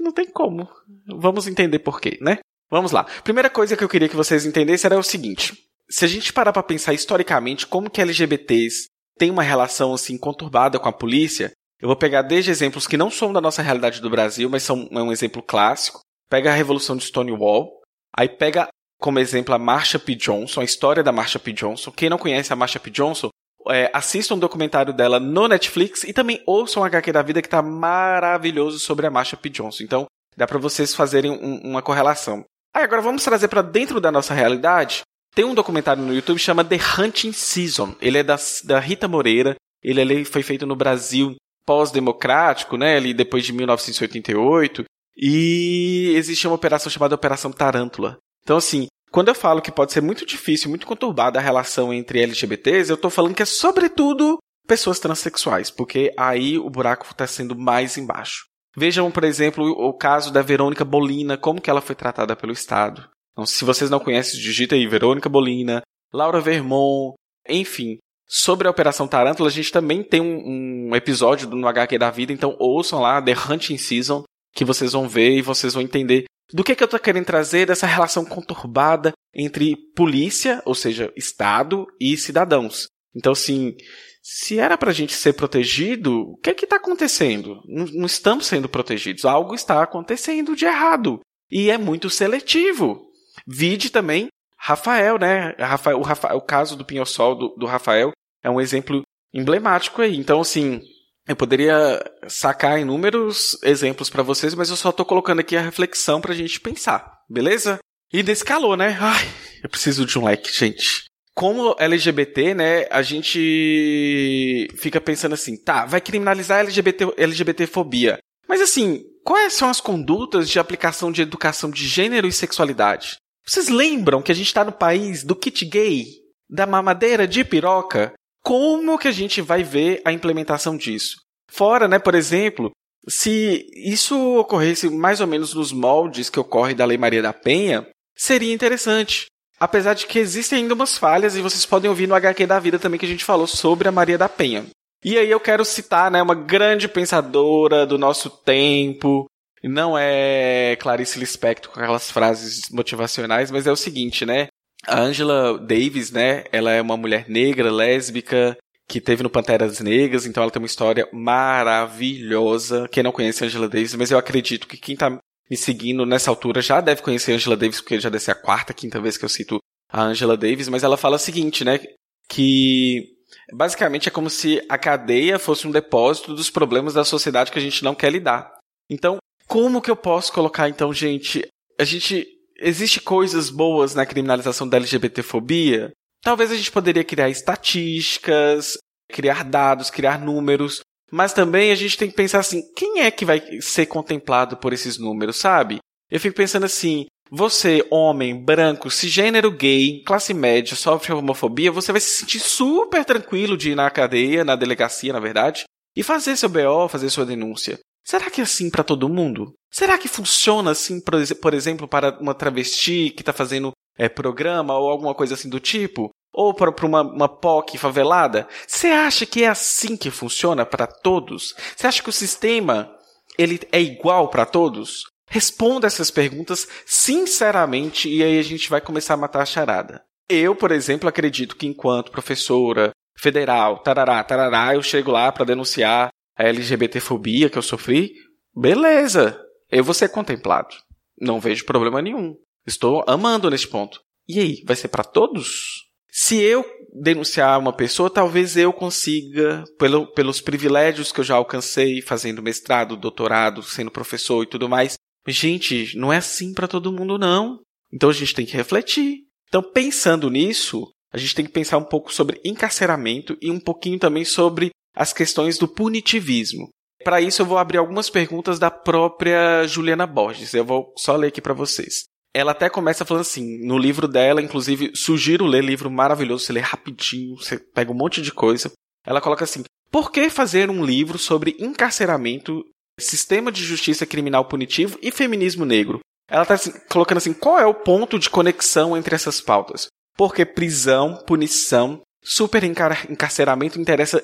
não 0.00 0.12
tem 0.12 0.26
como. 0.26 0.68
Vamos 1.06 1.46
entender 1.46 1.78
por 1.78 2.00
quê, 2.00 2.18
né? 2.20 2.38
Vamos 2.70 2.92
lá. 2.92 3.04
Primeira 3.22 3.48
coisa 3.48 3.76
que 3.76 3.84
eu 3.84 3.88
queria 3.88 4.08
que 4.08 4.16
vocês 4.16 4.44
entendessem 4.44 4.88
era 4.88 4.98
o 4.98 5.02
seguinte: 5.02 5.54
se 5.88 6.04
a 6.04 6.08
gente 6.08 6.32
parar 6.32 6.52
para 6.52 6.62
pensar 6.62 6.92
historicamente 6.92 7.66
como 7.66 7.90
que 7.90 8.00
LGBTs 8.00 8.88
têm 9.18 9.30
uma 9.30 9.42
relação 9.42 9.94
assim 9.94 10.18
conturbada 10.18 10.78
com 10.78 10.88
a 10.88 10.92
polícia, 10.92 11.52
eu 11.80 11.88
vou 11.88 11.96
pegar 11.96 12.22
desde 12.22 12.50
exemplos 12.50 12.86
que 12.86 12.96
não 12.96 13.10
são 13.10 13.32
da 13.32 13.40
nossa 13.40 13.62
realidade 13.62 14.00
do 14.00 14.10
Brasil, 14.10 14.48
mas 14.48 14.62
são 14.62 14.88
é 14.90 15.02
um 15.02 15.12
exemplo 15.12 15.42
clássico. 15.42 16.00
Pega 16.28 16.50
a 16.50 16.54
Revolução 16.54 16.96
de 16.96 17.04
Stonewall, 17.04 17.70
aí 18.16 18.28
pega 18.28 18.68
como 18.98 19.18
exemplo 19.18 19.54
a 19.54 19.58
Marsha 19.58 19.98
P. 19.98 20.14
Johnson, 20.14 20.60
a 20.60 20.64
história 20.64 21.02
da 21.02 21.12
Marsha 21.12 21.38
P. 21.38 21.52
Johnson. 21.52 21.92
Quem 21.92 22.08
não 22.08 22.18
conhece 22.18 22.52
a 22.52 22.56
Marsha 22.56 22.80
P. 22.80 22.90
Johnson, 22.90 23.28
é, 23.70 23.90
assistam 23.92 24.34
um 24.34 24.38
documentário 24.38 24.92
dela 24.92 25.18
no 25.18 25.48
Netflix 25.48 26.04
e 26.04 26.12
também 26.12 26.42
ouçam 26.46 26.82
a 26.82 26.86
HQ 26.86 27.12
da 27.12 27.22
vida 27.22 27.42
que 27.42 27.48
tá 27.48 27.62
maravilhoso 27.62 28.78
sobre 28.78 29.06
a 29.06 29.10
Marsha 29.10 29.36
P. 29.36 29.48
Johnson. 29.48 29.84
Então, 29.84 30.06
dá 30.36 30.46
para 30.46 30.58
vocês 30.58 30.94
fazerem 30.94 31.30
um, 31.30 31.60
uma 31.62 31.82
correlação. 31.82 32.44
Aí 32.74 32.82
agora 32.82 33.02
vamos 33.02 33.24
trazer 33.24 33.48
para 33.48 33.62
dentro 33.62 34.00
da 34.00 34.12
nossa 34.12 34.34
realidade. 34.34 35.02
Tem 35.34 35.44
um 35.44 35.54
documentário 35.54 36.02
no 36.02 36.14
YouTube 36.14 36.38
chama 36.38 36.64
The 36.64 36.78
Hunting 36.98 37.32
Season. 37.32 37.94
Ele 38.00 38.18
é 38.18 38.22
da, 38.22 38.36
da 38.64 38.78
Rita 38.78 39.08
Moreira. 39.08 39.54
Ele, 39.82 40.00
ele 40.00 40.24
foi 40.24 40.42
feito 40.42 40.66
no 40.66 40.76
Brasil 40.76 41.34
pós-democrático, 41.66 42.76
né? 42.76 42.96
Ali 42.96 43.12
depois 43.12 43.44
de 43.44 43.52
1988. 43.52 44.84
E 45.16 46.12
existe 46.14 46.46
uma 46.46 46.56
operação 46.56 46.90
chamada 46.90 47.14
Operação 47.14 47.50
Tarântula. 47.50 48.18
Então, 48.42 48.58
assim, 48.58 48.86
quando 49.16 49.28
eu 49.28 49.34
falo 49.34 49.62
que 49.62 49.72
pode 49.72 49.94
ser 49.94 50.02
muito 50.02 50.26
difícil, 50.26 50.68
muito 50.68 50.86
conturbada 50.86 51.38
a 51.38 51.42
relação 51.42 51.90
entre 51.90 52.20
LGBTs, 52.20 52.90
eu 52.90 52.96
estou 52.96 53.10
falando 53.10 53.34
que 53.34 53.42
é 53.42 53.46
sobretudo 53.46 54.36
pessoas 54.68 54.98
transexuais, 54.98 55.70
porque 55.70 56.12
aí 56.18 56.58
o 56.58 56.68
buraco 56.68 57.06
está 57.10 57.26
sendo 57.26 57.56
mais 57.56 57.96
embaixo. 57.96 58.44
Vejam, 58.76 59.10
por 59.10 59.24
exemplo, 59.24 59.64
o 59.70 59.94
caso 59.94 60.30
da 60.30 60.42
Verônica 60.42 60.84
Bolina, 60.84 61.38
como 61.38 61.62
que 61.62 61.70
ela 61.70 61.80
foi 61.80 61.96
tratada 61.96 62.36
pelo 62.36 62.52
Estado. 62.52 63.08
Então, 63.32 63.46
se 63.46 63.64
vocês 63.64 63.88
não 63.88 64.00
conhecem, 64.00 64.38
digita 64.38 64.74
aí 64.74 64.86
Verônica 64.86 65.30
Bolina, 65.30 65.80
Laura 66.12 66.38
Vermont, 66.38 67.14
enfim. 67.48 67.96
Sobre 68.28 68.68
a 68.68 68.70
Operação 68.70 69.08
Tarântula, 69.08 69.48
a 69.48 69.52
gente 69.52 69.72
também 69.72 70.02
tem 70.02 70.20
um, 70.20 70.90
um 70.90 70.94
episódio 70.94 71.48
no 71.48 71.66
HQ 71.66 71.96
da 71.96 72.10
vida, 72.10 72.34
então 72.34 72.54
ouçam 72.58 73.00
lá 73.00 73.22
The 73.22 73.32
Hunting 73.32 73.78
Season, 73.78 74.24
que 74.54 74.62
vocês 74.62 74.92
vão 74.92 75.08
ver 75.08 75.38
e 75.38 75.42
vocês 75.42 75.72
vão 75.72 75.82
entender 75.82 76.26
do 76.52 76.62
que, 76.62 76.74
que 76.74 76.82
eu 76.82 76.86
estou 76.86 77.00
querendo 77.00 77.26
trazer 77.26 77.66
dessa 77.66 77.86
relação 77.86 78.24
conturbada 78.24 79.12
entre 79.34 79.76
polícia, 79.94 80.62
ou 80.64 80.74
seja, 80.74 81.12
Estado 81.16 81.86
e 82.00 82.16
cidadãos. 82.16 82.88
Então, 83.14 83.32
assim, 83.32 83.74
se 84.22 84.58
era 84.58 84.76
para 84.76 84.90
a 84.90 84.94
gente 84.94 85.14
ser 85.14 85.34
protegido, 85.34 86.32
o 86.32 86.36
que 86.38 86.50
está 86.50 86.76
acontecendo? 86.76 87.60
Não, 87.66 87.86
não, 87.86 88.06
estamos 88.06 88.46
sendo 88.46 88.68
protegidos. 88.68 89.24
Algo 89.24 89.54
está 89.54 89.82
acontecendo 89.82 90.56
de 90.56 90.64
errado. 90.64 91.20
E 91.50 91.70
é 91.70 91.78
muito 91.78 92.10
seletivo. 92.10 93.06
Vide 93.46 93.90
também 93.90 94.28
Rafael, 94.58 95.18
né? 95.18 95.54
Rafael, 95.58 95.98
o, 95.98 96.02
Rafael, 96.02 96.36
o 96.36 96.42
caso 96.42 96.76
do 96.76 96.84
Pinhosol 96.84 97.36
do, 97.36 97.48
do 97.56 97.66
Rafael 97.66 98.10
é 98.42 98.50
um 98.50 98.60
exemplo 98.60 99.02
emblemático 99.32 100.02
aí. 100.02 100.16
Então, 100.16 100.40
assim, 100.40 100.82
eu 101.26 101.36
poderia 101.36 102.02
sacar 102.28 102.80
inúmeros 102.80 103.58
exemplos 103.62 104.08
para 104.08 104.22
vocês, 104.22 104.54
mas 104.54 104.70
eu 104.70 104.76
só 104.76 104.90
estou 104.90 105.04
colocando 105.04 105.40
aqui 105.40 105.56
a 105.56 105.60
reflexão 105.60 106.20
para 106.20 106.32
a 106.32 106.36
gente 106.36 106.60
pensar, 106.60 107.10
beleza? 107.28 107.78
E 108.12 108.22
desse 108.22 108.44
calor, 108.44 108.76
né? 108.76 108.96
Ai, 109.00 109.28
eu 109.62 109.68
preciso 109.68 110.06
de 110.06 110.18
um 110.18 110.24
like, 110.24 110.52
gente. 110.56 111.04
Como 111.34 111.76
LGBT, 111.78 112.54
né, 112.54 112.86
a 112.90 113.02
gente 113.02 114.68
fica 114.78 115.00
pensando 115.00 115.34
assim, 115.34 115.56
tá, 115.56 115.84
vai 115.84 116.00
criminalizar 116.00 116.60
LGBT, 116.60 117.12
LGBTfobia. 117.16 118.18
Mas 118.48 118.60
assim, 118.60 119.02
quais 119.22 119.52
são 119.52 119.68
as 119.68 119.80
condutas 119.80 120.48
de 120.48 120.58
aplicação 120.58 121.12
de 121.12 121.20
educação 121.20 121.70
de 121.70 121.86
gênero 121.86 122.26
e 122.26 122.32
sexualidade? 122.32 123.16
Vocês 123.46 123.68
lembram 123.68 124.22
que 124.22 124.32
a 124.32 124.34
gente 124.34 124.46
está 124.46 124.64
no 124.64 124.72
país 124.72 125.22
do 125.22 125.36
kit 125.36 125.64
gay? 125.66 126.06
da 126.48 126.66
mamadeira 126.66 127.26
de 127.26 127.44
piroca, 127.44 128.12
como 128.46 128.96
que 128.96 129.08
a 129.08 129.12
gente 129.12 129.42
vai 129.42 129.64
ver 129.64 130.00
a 130.04 130.12
implementação 130.12 130.76
disso? 130.76 131.16
Fora, 131.50 131.88
né, 131.88 131.98
por 131.98 132.14
exemplo, 132.14 132.70
se 133.08 133.66
isso 133.74 134.16
ocorresse 134.38 134.88
mais 134.88 135.20
ou 135.20 135.26
menos 135.26 135.52
nos 135.52 135.72
moldes 135.72 136.30
que 136.30 136.38
ocorre 136.38 136.72
da 136.72 136.84
Lei 136.84 136.96
Maria 136.96 137.20
da 137.20 137.32
Penha, 137.32 137.84
seria 138.16 138.54
interessante. 138.54 139.26
Apesar 139.58 139.94
de 139.94 140.06
que 140.06 140.20
existem 140.20 140.60
ainda 140.60 140.74
umas 140.74 140.96
falhas, 140.96 141.34
e 141.34 141.40
vocês 141.40 141.66
podem 141.66 141.90
ouvir 141.90 142.06
no 142.06 142.14
HQ 142.14 142.46
da 142.46 142.60
vida 142.60 142.78
também 142.78 143.00
que 143.00 143.06
a 143.06 143.08
gente 143.08 143.24
falou 143.24 143.48
sobre 143.48 143.88
a 143.88 143.92
Maria 143.92 144.16
da 144.16 144.28
Penha. 144.28 144.64
E 145.04 145.18
aí 145.18 145.28
eu 145.28 145.40
quero 145.40 145.64
citar 145.64 146.08
né, 146.08 146.22
uma 146.22 146.36
grande 146.36 146.86
pensadora 146.86 147.84
do 147.84 147.98
nosso 147.98 148.30
tempo. 148.30 149.26
Não 149.64 149.98
é 149.98 150.76
Clarice 150.76 151.18
Lispector 151.18 151.72
com 151.72 151.80
aquelas 151.80 152.12
frases 152.12 152.70
motivacionais, 152.70 153.50
mas 153.50 153.66
é 153.66 153.72
o 153.72 153.76
seguinte, 153.76 154.24
né? 154.24 154.46
A 154.86 155.00
Angela 155.00 155.58
Davis, 155.58 156.10
né? 156.10 156.44
Ela 156.52 156.72
é 156.72 156.80
uma 156.80 156.96
mulher 156.96 157.28
negra, 157.28 157.70
lésbica, 157.70 158.56
que 158.88 159.00
teve 159.00 159.22
no 159.22 159.30
Panteras 159.30 159.80
Negras, 159.80 160.26
então 160.26 160.42
ela 160.42 160.52
tem 160.52 160.62
uma 160.62 160.66
história 160.66 161.08
maravilhosa. 161.12 162.88
Quem 162.88 163.02
não 163.02 163.12
conhece 163.12 163.44
Angela 163.44 163.68
Davis, 163.68 163.94
mas 163.94 164.10
eu 164.10 164.18
acredito 164.18 164.68
que 164.68 164.76
quem 164.76 164.96
tá 164.96 165.10
me 165.50 165.56
seguindo 165.56 166.06
nessa 166.06 166.30
altura 166.30 166.60
já 166.60 166.80
deve 166.80 167.02
conhecer 167.02 167.32
Angela 167.32 167.56
Davis, 167.56 167.80
porque 167.80 168.00
já 168.00 168.08
deve 168.08 168.22
ser 168.22 168.32
a 168.32 168.36
quarta, 168.36 168.74
quinta 168.74 169.00
vez 169.00 169.16
que 169.16 169.24
eu 169.24 169.28
cito 169.28 169.58
a 169.90 170.02
Angela 170.02 170.36
Davis, 170.36 170.68
mas 170.68 170.82
ela 170.82 170.96
fala 170.96 171.16
o 171.16 171.20
seguinte, 171.20 171.64
né? 171.64 171.80
Que 172.28 173.04
basicamente 173.52 174.08
é 174.08 174.12
como 174.12 174.28
se 174.28 174.64
a 174.68 174.78
cadeia 174.78 175.38
fosse 175.38 175.66
um 175.66 175.70
depósito 175.70 176.34
dos 176.34 176.50
problemas 176.50 176.94
da 176.94 177.04
sociedade 177.04 177.50
que 177.50 177.58
a 177.58 177.62
gente 177.62 177.84
não 177.84 177.94
quer 177.94 178.10
lidar. 178.10 178.52
Então, 178.90 179.18
como 179.46 179.80
que 179.80 179.90
eu 179.90 179.96
posso 179.96 180.32
colocar, 180.32 180.68
então, 180.68 180.92
gente? 180.92 181.46
A 181.78 181.84
gente. 181.84 182.26
Existe 182.58 183.00
coisas 183.00 183.50
boas 183.50 183.94
na 183.94 184.06
criminalização 184.06 184.68
da 184.68 184.76
LGBTfobia? 184.76 185.92
Talvez 186.22 186.50
a 186.50 186.56
gente 186.56 186.72
poderia 186.72 187.04
criar 187.04 187.28
estatísticas, 187.28 188.78
criar 189.08 189.44
dados, 189.44 189.90
criar 189.90 190.18
números, 190.18 190.80
mas 191.10 191.32
também 191.32 191.70
a 191.70 191.74
gente 191.74 191.96
tem 191.96 192.10
que 192.10 192.16
pensar 192.16 192.40
assim, 192.40 192.62
quem 192.74 193.00
é 193.00 193.10
que 193.10 193.24
vai 193.24 193.42
ser 193.60 193.86
contemplado 193.86 194.56
por 194.56 194.72
esses 194.72 194.98
números, 194.98 195.36
sabe? 195.36 195.78
Eu 196.10 196.18
fico 196.18 196.36
pensando 196.36 196.64
assim, 196.64 197.06
você, 197.30 197.86
homem, 197.90 198.34
branco, 198.42 198.90
cisgênero 198.90 199.50
gay, 199.50 200.02
classe 200.04 200.32
média, 200.32 200.76
sofre 200.76 201.12
homofobia, 201.12 201.72
você 201.72 201.92
vai 201.92 202.00
se 202.00 202.10
sentir 202.10 202.40
super 202.40 203.04
tranquilo 203.04 203.56
de 203.56 203.70
ir 203.70 203.74
na 203.74 203.90
cadeia, 203.90 204.44
na 204.44 204.56
delegacia, 204.56 205.12
na 205.12 205.20
verdade, 205.20 205.64
e 205.96 206.02
fazer 206.02 206.36
seu 206.36 206.48
BO, 206.48 206.88
fazer 206.88 207.10
sua 207.10 207.26
denúncia. 207.26 207.78
Será 208.06 208.30
que 208.30 208.40
é 208.40 208.44
assim 208.44 208.70
para 208.70 208.84
todo 208.84 209.08
mundo? 209.08 209.52
Será 209.68 209.98
que 209.98 210.06
funciona 210.06 210.70
assim, 210.70 211.00
por 211.00 211.52
exemplo, 211.52 211.88
para 211.88 212.16
uma 212.20 212.34
travesti 212.34 213.10
que 213.10 213.20
está 213.22 213.32
fazendo 213.32 213.72
é, 213.98 214.08
programa 214.08 214.78
ou 214.78 214.88
alguma 214.88 215.12
coisa 215.12 215.34
assim 215.34 215.48
do 215.48 215.58
tipo? 215.58 216.10
Ou 216.32 216.54
para 216.54 216.70
uma, 216.86 217.02
uma 217.02 217.28
POC 217.28 217.76
favelada? 217.76 218.46
Você 218.64 218.86
acha 218.88 219.26
que 219.26 219.42
é 219.42 219.48
assim 219.48 219.96
que 219.96 220.08
funciona 220.08 220.64
para 220.64 220.86
todos? 220.86 221.52
Você 221.74 221.86
acha 221.88 222.00
que 222.00 222.08
o 222.08 222.12
sistema 222.12 222.94
ele 223.36 223.60
é 223.72 223.80
igual 223.80 224.28
para 224.28 224.46
todos? 224.46 225.06
Responda 225.28 225.88
essas 225.88 226.08
perguntas 226.08 226.68
sinceramente 226.86 228.08
e 228.08 228.22
aí 228.22 228.38
a 228.38 228.42
gente 228.42 228.70
vai 228.70 228.80
começar 228.80 229.14
a 229.14 229.18
matar 229.18 229.42
a 229.42 229.46
charada. 229.46 230.00
Eu, 230.28 230.54
por 230.54 230.70
exemplo, 230.70 231.08
acredito 231.08 231.56
que 231.56 231.66
enquanto 231.66 232.12
professora 232.12 232.92
federal, 233.18 233.78
tarará, 233.78 234.22
tarará, 234.22 234.74
eu 234.74 234.82
chego 234.82 235.10
lá 235.10 235.32
para 235.32 235.46
denunciar 235.46 236.10
a 236.36 236.44
LGBTfobia 236.44 237.48
que 237.48 237.58
eu 237.58 237.62
sofri, 237.62 238.12
beleza, 238.54 239.40
eu 239.70 239.82
vou 239.82 239.94
ser 239.94 240.08
contemplado. 240.08 240.74
Não 241.20 241.40
vejo 241.40 241.64
problema 241.64 242.02
nenhum. 242.02 242.36
Estou 242.66 243.04
amando 243.06 243.50
neste 243.50 243.68
ponto. 243.68 244.00
E 244.28 244.40
aí, 244.40 244.62
vai 244.66 244.76
ser 244.76 244.88
para 244.88 245.04
todos? 245.04 245.86
Se 246.10 246.40
eu 246.40 246.64
denunciar 246.92 247.58
uma 247.58 247.72
pessoa, 247.72 248.10
talvez 248.10 248.56
eu 248.56 248.72
consiga, 248.72 249.64
pelo, 249.78 250.06
pelos 250.12 250.40
privilégios 250.40 251.12
que 251.12 251.20
eu 251.20 251.24
já 251.24 251.36
alcancei 251.36 252.00
fazendo 252.00 252.42
mestrado, 252.42 252.96
doutorado, 252.96 253.62
sendo 253.62 253.90
professor 253.90 254.42
e 254.42 254.46
tudo 254.46 254.68
mais. 254.68 254.94
Gente, 255.28 255.96
não 255.96 256.12
é 256.12 256.18
assim 256.18 256.52
para 256.52 256.68
todo 256.68 256.92
mundo, 256.92 257.18
não. 257.18 257.60
Então 257.92 258.10
a 258.10 258.12
gente 258.12 258.34
tem 258.34 258.46
que 258.46 258.56
refletir. 258.56 259.20
Então, 259.48 259.62
pensando 259.62 260.30
nisso, 260.30 260.90
a 261.12 261.18
gente 261.18 261.34
tem 261.34 261.44
que 261.44 261.52
pensar 261.52 261.78
um 261.78 261.84
pouco 261.84 262.12
sobre 262.12 262.40
encarceramento 262.44 263.36
e 263.40 263.50
um 263.50 263.60
pouquinho 263.60 263.98
também 263.98 264.24
sobre 264.24 264.70
as 264.96 265.12
questões 265.12 265.58
do 265.58 265.68
punitivismo. 265.68 266.70
Para 267.04 267.20
isso, 267.20 267.42
eu 267.42 267.46
vou 267.46 267.58
abrir 267.58 267.78
algumas 267.78 268.10
perguntas 268.10 268.58
da 268.58 268.70
própria 268.70 269.66
Juliana 269.66 270.06
Borges. 270.06 270.54
Eu 270.54 270.64
vou 270.64 270.92
só 270.96 271.14
ler 271.14 271.28
aqui 271.28 271.40
para 271.40 271.54
vocês 271.54 272.06
ela 272.36 272.52
até 272.52 272.68
começa 272.68 273.02
falando 273.02 273.22
assim, 273.22 273.64
no 273.66 273.78
livro 273.78 274.06
dela, 274.06 274.42
inclusive, 274.42 274.92
sugiro 274.94 275.46
ler 275.46 275.64
livro 275.64 275.90
maravilhoso, 275.90 276.44
você 276.44 276.52
lê 276.52 276.60
rapidinho, 276.60 277.34
você 277.36 277.58
pega 277.58 277.90
um 277.90 277.96
monte 277.96 278.20
de 278.20 278.30
coisa. 278.30 278.70
Ela 279.06 279.22
coloca 279.22 279.44
assim: 279.44 279.64
por 279.90 280.12
que 280.12 280.28
fazer 280.28 280.68
um 280.68 280.84
livro 280.84 281.18
sobre 281.18 281.56
encarceramento, 281.58 282.62
sistema 283.00 283.50
de 283.50 283.64
justiça 283.64 284.04
criminal 284.04 284.44
punitivo 284.44 284.98
e 285.00 285.10
feminismo 285.10 285.64
negro? 285.64 286.00
Ela 286.28 286.42
está 286.42 286.54
assim, 286.54 286.72
colocando 286.90 287.18
assim: 287.18 287.32
qual 287.32 287.58
é 287.58 287.64
o 287.64 287.72
ponto 287.72 288.18
de 288.18 288.28
conexão 288.28 288.94
entre 288.94 289.14
essas 289.14 289.40
pautas? 289.40 289.86
Porque 290.14 290.44
prisão, 290.44 291.16
punição, 291.26 292.02
super 292.22 292.64
encarceramento 292.64 293.80
interessa 293.80 294.22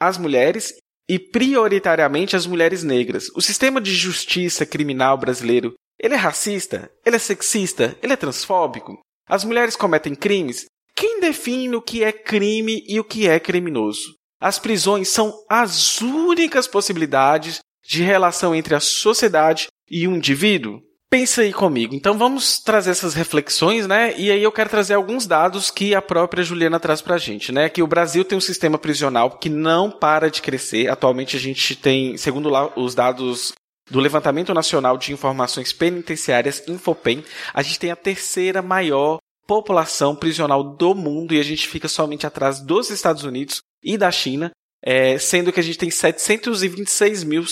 às 0.00 0.18
mulheres 0.18 0.74
e 1.08 1.18
prioritariamente 1.18 2.36
às 2.36 2.46
mulheres 2.46 2.82
negras. 2.82 3.28
O 3.34 3.40
sistema 3.40 3.80
de 3.80 3.94
justiça 3.94 4.66
criminal 4.66 5.16
brasileiro 5.16 5.74
ele 5.98 6.14
é 6.14 6.16
racista? 6.16 6.90
Ele 7.04 7.16
é 7.16 7.18
sexista? 7.18 7.98
Ele 8.00 8.12
é 8.12 8.16
transfóbico? 8.16 9.00
As 9.28 9.44
mulheres 9.44 9.74
cometem 9.74 10.14
crimes? 10.14 10.66
Quem 10.94 11.20
define 11.20 11.74
o 11.74 11.82
que 11.82 12.04
é 12.04 12.12
crime 12.12 12.84
e 12.86 13.00
o 13.00 13.04
que 13.04 13.28
é 13.28 13.40
criminoso? 13.40 14.14
As 14.40 14.58
prisões 14.58 15.08
são 15.08 15.32
as 15.50 16.00
únicas 16.00 16.68
possibilidades 16.68 17.58
de 17.84 18.02
relação 18.02 18.54
entre 18.54 18.74
a 18.74 18.80
sociedade 18.80 19.66
e 19.90 20.06
o 20.06 20.14
indivíduo? 20.14 20.80
Pensa 21.10 21.40
aí 21.40 21.54
comigo. 21.54 21.94
Então 21.94 22.18
vamos 22.18 22.60
trazer 22.60 22.90
essas 22.90 23.14
reflexões, 23.14 23.86
né? 23.86 24.14
E 24.18 24.30
aí 24.30 24.42
eu 24.42 24.52
quero 24.52 24.68
trazer 24.68 24.92
alguns 24.92 25.26
dados 25.26 25.70
que 25.70 25.94
a 25.94 26.02
própria 26.02 26.44
Juliana 26.44 26.78
traz 26.78 27.00
pra 27.00 27.16
gente, 27.16 27.50
né? 27.50 27.70
Que 27.70 27.82
o 27.82 27.86
Brasil 27.86 28.24
tem 28.26 28.36
um 28.36 28.42
sistema 28.42 28.78
prisional 28.78 29.30
que 29.38 29.48
não 29.48 29.90
para 29.90 30.30
de 30.30 30.42
crescer. 30.42 30.90
Atualmente 30.90 31.34
a 31.34 31.40
gente 31.40 31.74
tem, 31.74 32.18
segundo 32.18 32.50
lá 32.50 32.70
os 32.76 32.94
dados 32.94 33.54
do 33.90 34.00
Levantamento 34.00 34.52
Nacional 34.52 34.98
de 34.98 35.12
Informações 35.12 35.72
Penitenciárias, 35.72 36.62
Infopem, 36.68 37.24
a 37.54 37.62
gente 37.62 37.78
tem 37.78 37.90
a 37.90 37.96
terceira 37.96 38.60
maior 38.60 39.18
população 39.46 40.14
prisional 40.14 40.62
do 40.62 40.94
mundo 40.94 41.32
e 41.32 41.40
a 41.40 41.42
gente 41.42 41.66
fica 41.66 41.88
somente 41.88 42.26
atrás 42.26 42.60
dos 42.60 42.90
Estados 42.90 43.24
Unidos 43.24 43.62
e 43.82 43.96
da 43.96 44.10
China, 44.10 44.50
é, 44.84 45.18
sendo 45.18 45.50
que 45.50 45.58
a 45.58 45.62
gente 45.62 45.78
tem 45.78 45.90
726 45.90 47.24
mil 47.24 47.44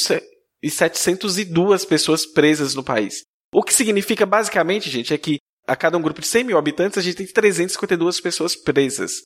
e 0.62 0.70
702 0.70 1.86
pessoas 1.86 2.26
presas 2.26 2.74
no 2.74 2.84
país. 2.84 3.22
O 3.58 3.62
que 3.62 3.72
significa 3.72 4.26
basicamente, 4.26 4.90
gente, 4.90 5.14
é 5.14 5.16
que 5.16 5.38
a 5.66 5.74
cada 5.74 5.96
um 5.96 6.02
grupo 6.02 6.20
de 6.20 6.26
100 6.26 6.44
mil 6.44 6.58
habitantes 6.58 6.98
a 6.98 7.00
gente 7.00 7.16
tem 7.16 7.26
352 7.26 8.20
pessoas 8.20 8.54
presas. 8.54 9.22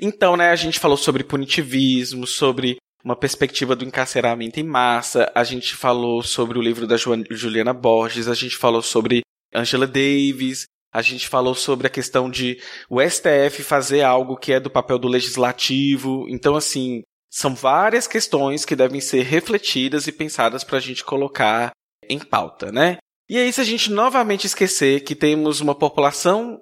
Então, 0.00 0.38
né, 0.38 0.48
a 0.48 0.56
gente 0.56 0.80
falou 0.80 0.96
sobre 0.96 1.22
punitivismo, 1.22 2.26
sobre 2.26 2.78
uma 3.04 3.14
perspectiva 3.14 3.76
do 3.76 3.84
encarceramento 3.84 4.58
em 4.58 4.64
massa, 4.64 5.30
a 5.34 5.44
gente 5.44 5.76
falou 5.76 6.22
sobre 6.22 6.58
o 6.58 6.62
livro 6.62 6.86
da 6.86 6.96
Juliana 6.96 7.74
Borges, 7.74 8.26
a 8.26 8.34
gente 8.34 8.56
falou 8.56 8.80
sobre 8.80 9.20
Angela 9.54 9.86
Davis, 9.86 10.64
a 10.94 11.02
gente 11.02 11.28
falou 11.28 11.56
sobre 11.56 11.88
a 11.88 11.90
questão 11.90 12.30
de 12.30 12.60
o 12.88 13.00
STF 13.02 13.64
fazer 13.64 14.02
algo 14.02 14.36
que 14.36 14.52
é 14.52 14.60
do 14.60 14.70
papel 14.70 14.96
do 14.96 15.08
legislativo. 15.08 16.24
Então, 16.28 16.54
assim, 16.54 17.02
são 17.28 17.52
várias 17.52 18.06
questões 18.06 18.64
que 18.64 18.76
devem 18.76 19.00
ser 19.00 19.22
refletidas 19.22 20.06
e 20.06 20.12
pensadas 20.12 20.62
para 20.62 20.78
a 20.78 20.80
gente 20.80 21.02
colocar 21.02 21.72
em 22.08 22.20
pauta, 22.20 22.70
né? 22.70 22.98
E 23.28 23.36
aí, 23.36 23.52
se 23.52 23.60
a 23.60 23.64
gente 23.64 23.90
novamente 23.90 24.46
esquecer 24.46 25.02
que 25.02 25.16
temos 25.16 25.60
uma 25.60 25.74
população 25.74 26.60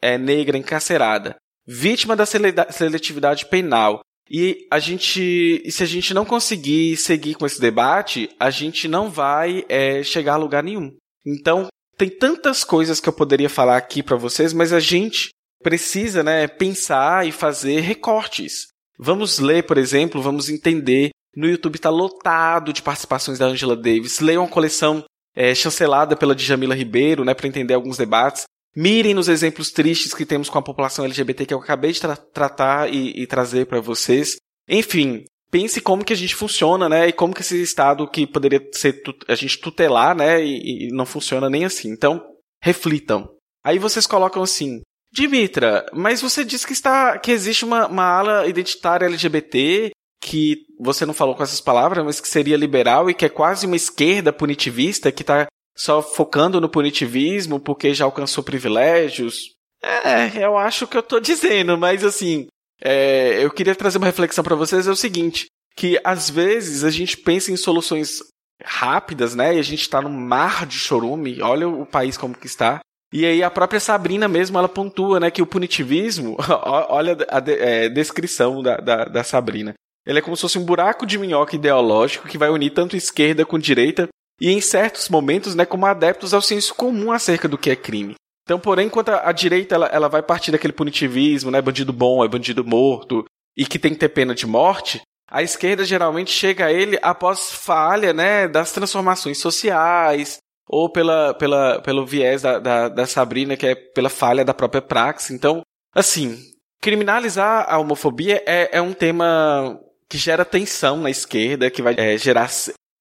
é, 0.00 0.16
negra 0.16 0.56
encarcerada, 0.56 1.36
vítima 1.66 2.16
da 2.16 2.24
seletividade 2.24 3.46
penal. 3.46 4.00
E 4.30 4.66
a 4.70 4.78
gente, 4.78 5.62
se 5.70 5.82
a 5.82 5.86
gente 5.86 6.14
não 6.14 6.24
conseguir 6.24 6.96
seguir 6.96 7.34
com 7.34 7.44
esse 7.44 7.60
debate, 7.60 8.30
a 8.40 8.48
gente 8.48 8.88
não 8.88 9.10
vai 9.10 9.66
é, 9.68 10.02
chegar 10.02 10.34
a 10.34 10.38
lugar 10.38 10.62
nenhum. 10.62 10.96
Então, 11.26 11.68
tem 11.96 12.08
tantas 12.08 12.64
coisas 12.64 13.00
que 13.00 13.08
eu 13.08 13.12
poderia 13.12 13.48
falar 13.48 13.76
aqui 13.76 14.02
para 14.02 14.16
vocês, 14.16 14.52
mas 14.52 14.72
a 14.72 14.80
gente 14.80 15.30
precisa, 15.62 16.22
né, 16.22 16.46
pensar 16.46 17.26
e 17.26 17.32
fazer 17.32 17.80
recortes. 17.80 18.68
Vamos 18.98 19.38
ler, 19.38 19.64
por 19.64 19.78
exemplo, 19.78 20.22
vamos 20.22 20.48
entender. 20.48 21.10
No 21.34 21.48
YouTube 21.48 21.76
está 21.76 21.90
lotado 21.90 22.72
de 22.72 22.82
participações 22.82 23.38
da 23.38 23.46
Angela 23.46 23.74
Davis. 23.74 24.20
Leia 24.20 24.40
uma 24.40 24.48
coleção 24.48 25.04
é, 25.34 25.54
chancelada 25.54 26.16
pela 26.16 26.34
Djamila 26.34 26.74
Ribeiro, 26.74 27.24
né, 27.24 27.34
para 27.34 27.48
entender 27.48 27.74
alguns 27.74 27.96
debates. 27.96 28.44
Mirem 28.76 29.14
nos 29.14 29.28
exemplos 29.28 29.70
tristes 29.70 30.12
que 30.12 30.26
temos 30.26 30.48
com 30.48 30.58
a 30.58 30.62
população 30.62 31.04
LGBT 31.04 31.46
que 31.46 31.54
eu 31.54 31.58
acabei 31.58 31.92
de 31.92 32.00
tra 32.00 32.16
tratar 32.16 32.92
e, 32.92 33.22
e 33.22 33.26
trazer 33.26 33.66
para 33.66 33.80
vocês. 33.80 34.36
Enfim, 34.68 35.24
pense 35.54 35.80
como 35.80 36.04
que 36.04 36.12
a 36.12 36.16
gente 36.16 36.34
funciona, 36.34 36.88
né? 36.88 37.06
E 37.06 37.12
como 37.12 37.32
que 37.32 37.40
esse 37.40 37.62
Estado 37.62 38.10
que 38.10 38.26
poderia 38.26 38.60
ser 38.72 39.00
a 39.28 39.36
gente 39.36 39.60
tutelar, 39.60 40.12
né? 40.12 40.44
E, 40.44 40.88
e 40.88 40.92
não 40.92 41.06
funciona 41.06 41.48
nem 41.48 41.64
assim. 41.64 41.92
Então, 41.92 42.20
reflitam. 42.60 43.30
Aí 43.64 43.78
vocês 43.78 44.04
colocam 44.04 44.42
assim, 44.42 44.82
Dimitra, 45.12 45.86
mas 45.92 46.20
você 46.20 46.44
disse 46.44 46.66
que 46.66 46.72
está 46.72 47.16
que 47.20 47.30
existe 47.30 47.64
uma, 47.64 47.86
uma 47.86 48.02
ala 48.02 48.48
identitária 48.48 49.06
LGBT 49.06 49.92
que 50.20 50.56
você 50.80 51.06
não 51.06 51.14
falou 51.14 51.36
com 51.36 51.44
essas 51.44 51.60
palavras, 51.60 52.04
mas 52.04 52.20
que 52.20 52.26
seria 52.26 52.56
liberal 52.56 53.08
e 53.08 53.14
que 53.14 53.24
é 53.24 53.28
quase 53.28 53.64
uma 53.64 53.76
esquerda 53.76 54.32
punitivista 54.32 55.12
que 55.12 55.22
está 55.22 55.46
só 55.76 56.02
focando 56.02 56.60
no 56.60 56.68
punitivismo 56.68 57.60
porque 57.60 57.94
já 57.94 58.04
alcançou 58.04 58.42
privilégios. 58.42 59.52
É, 59.80 60.44
eu 60.44 60.58
acho 60.58 60.88
que 60.88 60.96
eu 60.96 61.00
estou 61.00 61.20
dizendo, 61.22 61.78
mas 61.78 62.02
assim, 62.02 62.48
é, 62.84 63.42
eu 63.42 63.50
queria 63.50 63.74
trazer 63.74 63.98
uma 63.98 64.06
reflexão 64.06 64.44
para 64.44 64.54
vocês 64.54 64.86
é 64.86 64.90
o 64.90 64.96
seguinte, 64.96 65.46
que 65.74 65.98
às 66.04 66.28
vezes 66.28 66.84
a 66.84 66.90
gente 66.90 67.16
pensa 67.16 67.50
em 67.50 67.56
soluções 67.56 68.18
rápidas, 68.62 69.34
né? 69.34 69.56
E 69.56 69.58
a 69.58 69.62
gente 69.62 69.80
está 69.80 70.00
num 70.00 70.10
mar 70.10 70.66
de 70.66 70.78
chorume. 70.78 71.40
Olha 71.40 71.68
o 71.68 71.86
país 71.86 72.16
como 72.16 72.36
que 72.36 72.46
está. 72.46 72.80
E 73.12 73.24
aí 73.24 73.42
a 73.42 73.50
própria 73.50 73.80
Sabrina 73.80 74.26
mesmo, 74.26 74.58
ela 74.58 74.68
pontua, 74.68 75.20
né, 75.20 75.30
que 75.30 75.40
o 75.40 75.46
punitivismo, 75.46 76.36
olha 76.88 77.16
a, 77.28 77.38
de, 77.38 77.52
é, 77.52 77.88
descrição 77.88 78.60
da, 78.60 78.76
da, 78.76 79.04
da, 79.04 79.22
Sabrina. 79.22 79.72
Ele 80.04 80.18
é 80.18 80.22
como 80.22 80.36
se 80.36 80.42
fosse 80.42 80.58
um 80.58 80.64
buraco 80.64 81.06
de 81.06 81.16
minhoca 81.16 81.54
ideológico 81.54 82.26
que 82.26 82.36
vai 82.36 82.50
unir 82.50 82.70
tanto 82.70 82.96
esquerda 82.96 83.46
com 83.46 83.56
direita 83.56 84.08
e 84.40 84.50
em 84.50 84.60
certos 84.60 85.08
momentos, 85.08 85.54
né, 85.54 85.64
como 85.64 85.86
adeptos 85.86 86.34
ao 86.34 86.42
senso 86.42 86.74
comum 86.74 87.12
acerca 87.12 87.46
do 87.46 87.56
que 87.56 87.70
é 87.70 87.76
crime. 87.76 88.16
Então, 88.44 88.60
porém, 88.60 88.86
enquanto 88.86 89.08
a, 89.08 89.28
a 89.28 89.32
direita 89.32 89.74
ela, 89.74 89.86
ela 89.86 90.08
vai 90.08 90.22
partir 90.22 90.52
daquele 90.52 90.72
punitivismo, 90.72 91.50
né, 91.50 91.60
bandido 91.60 91.92
bom 91.92 92.24
é 92.24 92.28
bandido 92.28 92.64
morto 92.64 93.24
e 93.56 93.64
que 93.64 93.78
tem 93.78 93.92
que 93.92 93.98
ter 93.98 94.10
pena 94.10 94.34
de 94.34 94.46
morte, 94.46 95.00
a 95.30 95.42
esquerda 95.42 95.84
geralmente 95.84 96.30
chega 96.30 96.66
a 96.66 96.72
ele 96.72 96.98
após 97.02 97.50
falha, 97.50 98.12
né, 98.12 98.46
das 98.46 98.72
transformações 98.72 99.38
sociais, 99.38 100.38
ou 100.68 100.90
pela, 100.90 101.34
pela, 101.34 101.80
pelo 101.80 102.06
viés 102.06 102.42
da, 102.42 102.58
da, 102.58 102.88
da 102.88 103.06
Sabrina, 103.06 103.56
que 103.56 103.66
é 103.66 103.74
pela 103.74 104.10
falha 104.10 104.44
da 104.44 104.54
própria 104.54 104.82
praxe. 104.82 105.34
Então, 105.34 105.62
assim, 105.94 106.38
criminalizar 106.80 107.66
a 107.68 107.78
homofobia 107.78 108.42
é, 108.46 108.76
é 108.78 108.82
um 108.82 108.92
tema 108.92 109.78
que 110.08 110.18
gera 110.18 110.44
tensão 110.44 110.98
na 110.98 111.10
esquerda, 111.10 111.70
que 111.70 111.82
vai 111.82 111.94
é, 111.96 112.16
gerar 112.18 112.50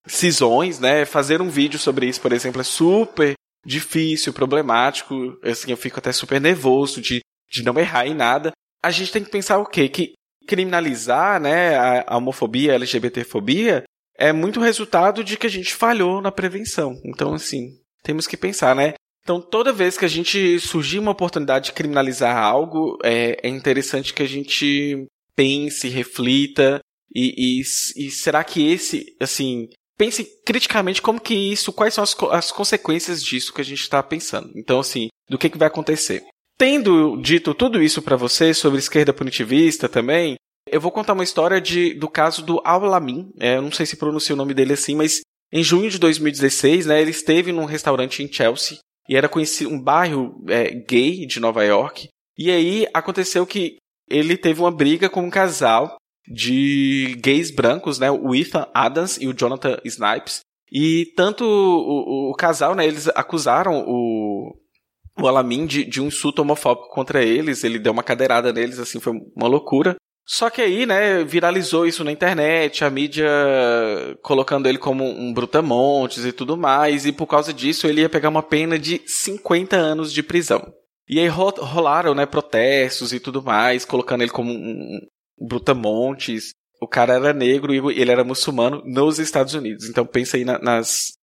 cisões, 0.06 0.80
né? 0.80 1.06
Fazer 1.06 1.42
um 1.42 1.50
vídeo 1.50 1.80
sobre 1.80 2.06
isso, 2.08 2.22
por 2.22 2.32
exemplo, 2.34 2.62
é 2.62 2.64
super 2.64 3.34
difícil, 3.66 4.34
problemático. 4.34 5.38
Assim, 5.44 5.72
eu 5.72 5.78
fico 5.78 6.00
até 6.00 6.12
super 6.12 6.40
nervoso 6.40 7.02
de, 7.02 7.22
de 7.50 7.64
não 7.64 7.78
errar 7.80 8.08
em 8.08 8.14
nada. 8.14 8.52
A 8.84 8.92
gente 8.92 9.12
tem 9.12 9.24
que 9.24 9.32
pensar 9.32 9.58
o 9.58 9.66
quê? 9.66 9.88
Que 9.88 10.14
criminalizar, 10.48 11.40
né, 11.40 11.78
a, 12.06 12.18
homofobia, 12.18 12.74
a 12.74 12.76
LGBTfobia, 12.76 13.84
é 14.18 14.34
muito 14.34 14.60
resultado 14.60 15.24
de 15.24 15.38
que 15.38 15.48
a 15.48 15.50
gente 15.50 15.74
falhou 15.74 16.22
na 16.22 16.32
prevenção. 16.32 17.00
Então, 17.06 17.34
assim, 17.34 17.80
temos 18.04 18.28
que 18.28 18.38
pensar, 18.38 18.76
né? 18.76 18.94
Então, 19.24 19.42
toda 19.42 19.72
vez 19.72 19.98
que 19.98 20.04
a 20.04 20.10
gente 20.10 20.60
surgir 20.60 21.00
uma 21.00 21.12
oportunidade 21.12 21.66
de 21.68 21.72
criminalizar 21.72 22.38
algo, 22.38 22.98
é, 23.04 23.40
é 23.42 23.50
interessante 23.50 24.14
que 24.14 24.22
a 24.22 24.28
gente 24.28 25.08
pense, 25.34 25.88
reflita 25.88 26.82
e, 27.16 27.62
e, 27.62 27.62
e, 27.62 28.12
será 28.12 28.44
que 28.44 28.68
esse, 28.68 29.16
assim, 29.20 29.70
pense 29.98 30.26
criticamente 30.46 31.02
como 31.02 31.20
que 31.20 31.34
isso, 31.34 31.74
quais 31.74 31.94
são 31.94 32.04
as, 32.04 32.16
as 32.32 32.52
consequências 32.52 33.24
disso 33.24 33.54
que 33.54 33.62
a 33.62 33.66
gente 33.66 33.82
está 33.82 34.02
pensando. 34.02 34.52
Então, 34.56 34.80
assim, 34.80 35.08
do 35.30 35.38
que, 35.38 35.50
que 35.50 35.58
vai 35.58 35.68
acontecer. 35.68 36.24
Tendo 36.58 37.18
dito 37.18 37.54
tudo 37.54 37.82
isso 37.82 38.02
para 38.02 38.16
você 38.16 38.54
sobre 38.54 38.80
esquerda 38.80 39.14
punitivista 39.14 39.90
também, 39.90 40.36
eu 40.68 40.80
vou 40.80 40.92
contar 40.92 41.14
uma 41.14 41.24
história 41.24 41.60
de, 41.60 41.94
do 41.94 42.10
caso 42.10 42.46
do 42.46 42.62
Al-Lamin. 42.64 43.32
É, 43.40 43.58
eu 43.58 43.62
não 43.62 43.72
sei 43.72 43.86
se 43.86 43.98
pronuncia 43.98 44.34
o 44.34 44.38
nome 44.38 44.54
dele 44.54 44.74
assim, 44.74 44.96
mas 44.96 45.22
em 45.52 45.64
junho 45.64 45.90
de 45.90 46.00
2016, 46.00 46.86
né, 46.86 47.02
ele 47.02 47.12
esteve 47.12 47.52
num 47.52 47.66
restaurante 47.66 48.24
em 48.24 48.32
Chelsea 48.32 48.78
e 49.08 49.16
era 49.16 49.30
conhecido 49.30 49.70
um 49.70 49.82
bairro 49.82 50.44
é, 50.48 50.70
gay 50.72 51.26
de 51.26 51.40
Nova 51.40 51.64
York. 51.64 52.08
E 52.38 52.50
aí 52.50 52.88
aconteceu 52.94 53.46
que 53.46 53.78
ele 54.10 54.38
teve 54.38 54.62
uma 54.62 54.72
briga 54.72 55.10
com 55.10 55.22
um 55.22 55.30
casal 55.30 55.96
de 56.28 57.16
gays 57.22 57.52
brancos, 57.52 58.00
né, 58.00 58.10
o 58.10 58.34
Ethan 58.34 58.68
Adams 58.74 59.18
e 59.20 59.28
o 59.28 59.34
Jonathan 59.34 59.78
Snipes. 59.84 60.42
E 60.72 61.08
tanto 61.16 61.44
o, 61.44 62.30
o, 62.30 62.32
o 62.32 62.36
casal, 62.36 62.74
né, 62.76 62.86
eles 62.86 63.08
acusaram 63.10 63.84
o, 63.86 64.56
o 65.20 65.28
Alamin 65.28 65.66
de, 65.66 65.84
de 65.84 66.02
um 66.02 66.08
insulto 66.08 66.42
homofóbico 66.42 66.90
contra 66.90 67.24
eles. 67.24 67.64
Ele 67.64 67.78
deu 67.78 67.92
uma 67.92 68.04
cadeirada 68.04 68.52
neles, 68.52 68.80
assim, 68.80 69.00
foi 69.00 69.14
uma 69.36 69.48
loucura. 69.48 69.96
Só 70.26 70.50
que 70.50 70.62
aí, 70.62 70.86
né, 70.86 71.24
viralizou 71.24 71.86
isso 71.86 72.04
na 72.04 72.12
internet, 72.12 72.84
a 72.84 72.90
mídia 72.90 73.28
colocando 74.22 74.68
ele 74.68 74.78
como 74.78 75.04
um 75.04 75.34
brutamontes 75.34 76.24
e 76.24 76.32
tudo 76.32 76.56
mais, 76.56 77.06
e 77.06 77.12
por 77.12 77.28
causa 77.28 77.54
disso 77.54 77.88
ele 77.88 78.02
ia 78.02 78.10
pegar 78.10 78.30
uma 78.30 78.42
pena 78.42 78.80
de 78.80 79.02
50 79.06 79.76
anos 79.76 80.14
de 80.14 80.24
prisão. 80.24 80.66
E 81.10 81.20
aí 81.20 81.28
rolaram, 81.28 82.16
né, 82.16 82.26
protestos 82.26 83.12
e 83.12 83.20
tudo 83.20 83.44
mais, 83.44 83.84
colocando 83.84 84.22
ele 84.22 84.32
como 84.32 84.52
um 84.54 85.00
brutamontes. 85.40 86.52
O 86.82 86.88
cara 86.88 87.14
era 87.14 87.34
negro 87.34 87.74
e 87.74 88.00
ele 88.00 88.12
era 88.12 88.24
muçulmano 88.24 88.82
nos 88.86 89.20
Estados 89.20 89.54
Unidos. 89.54 89.90
Então 89.90 90.06
pensa 90.06 90.38
aí 90.38 90.44
na, 90.44 90.60
nas 90.60 91.14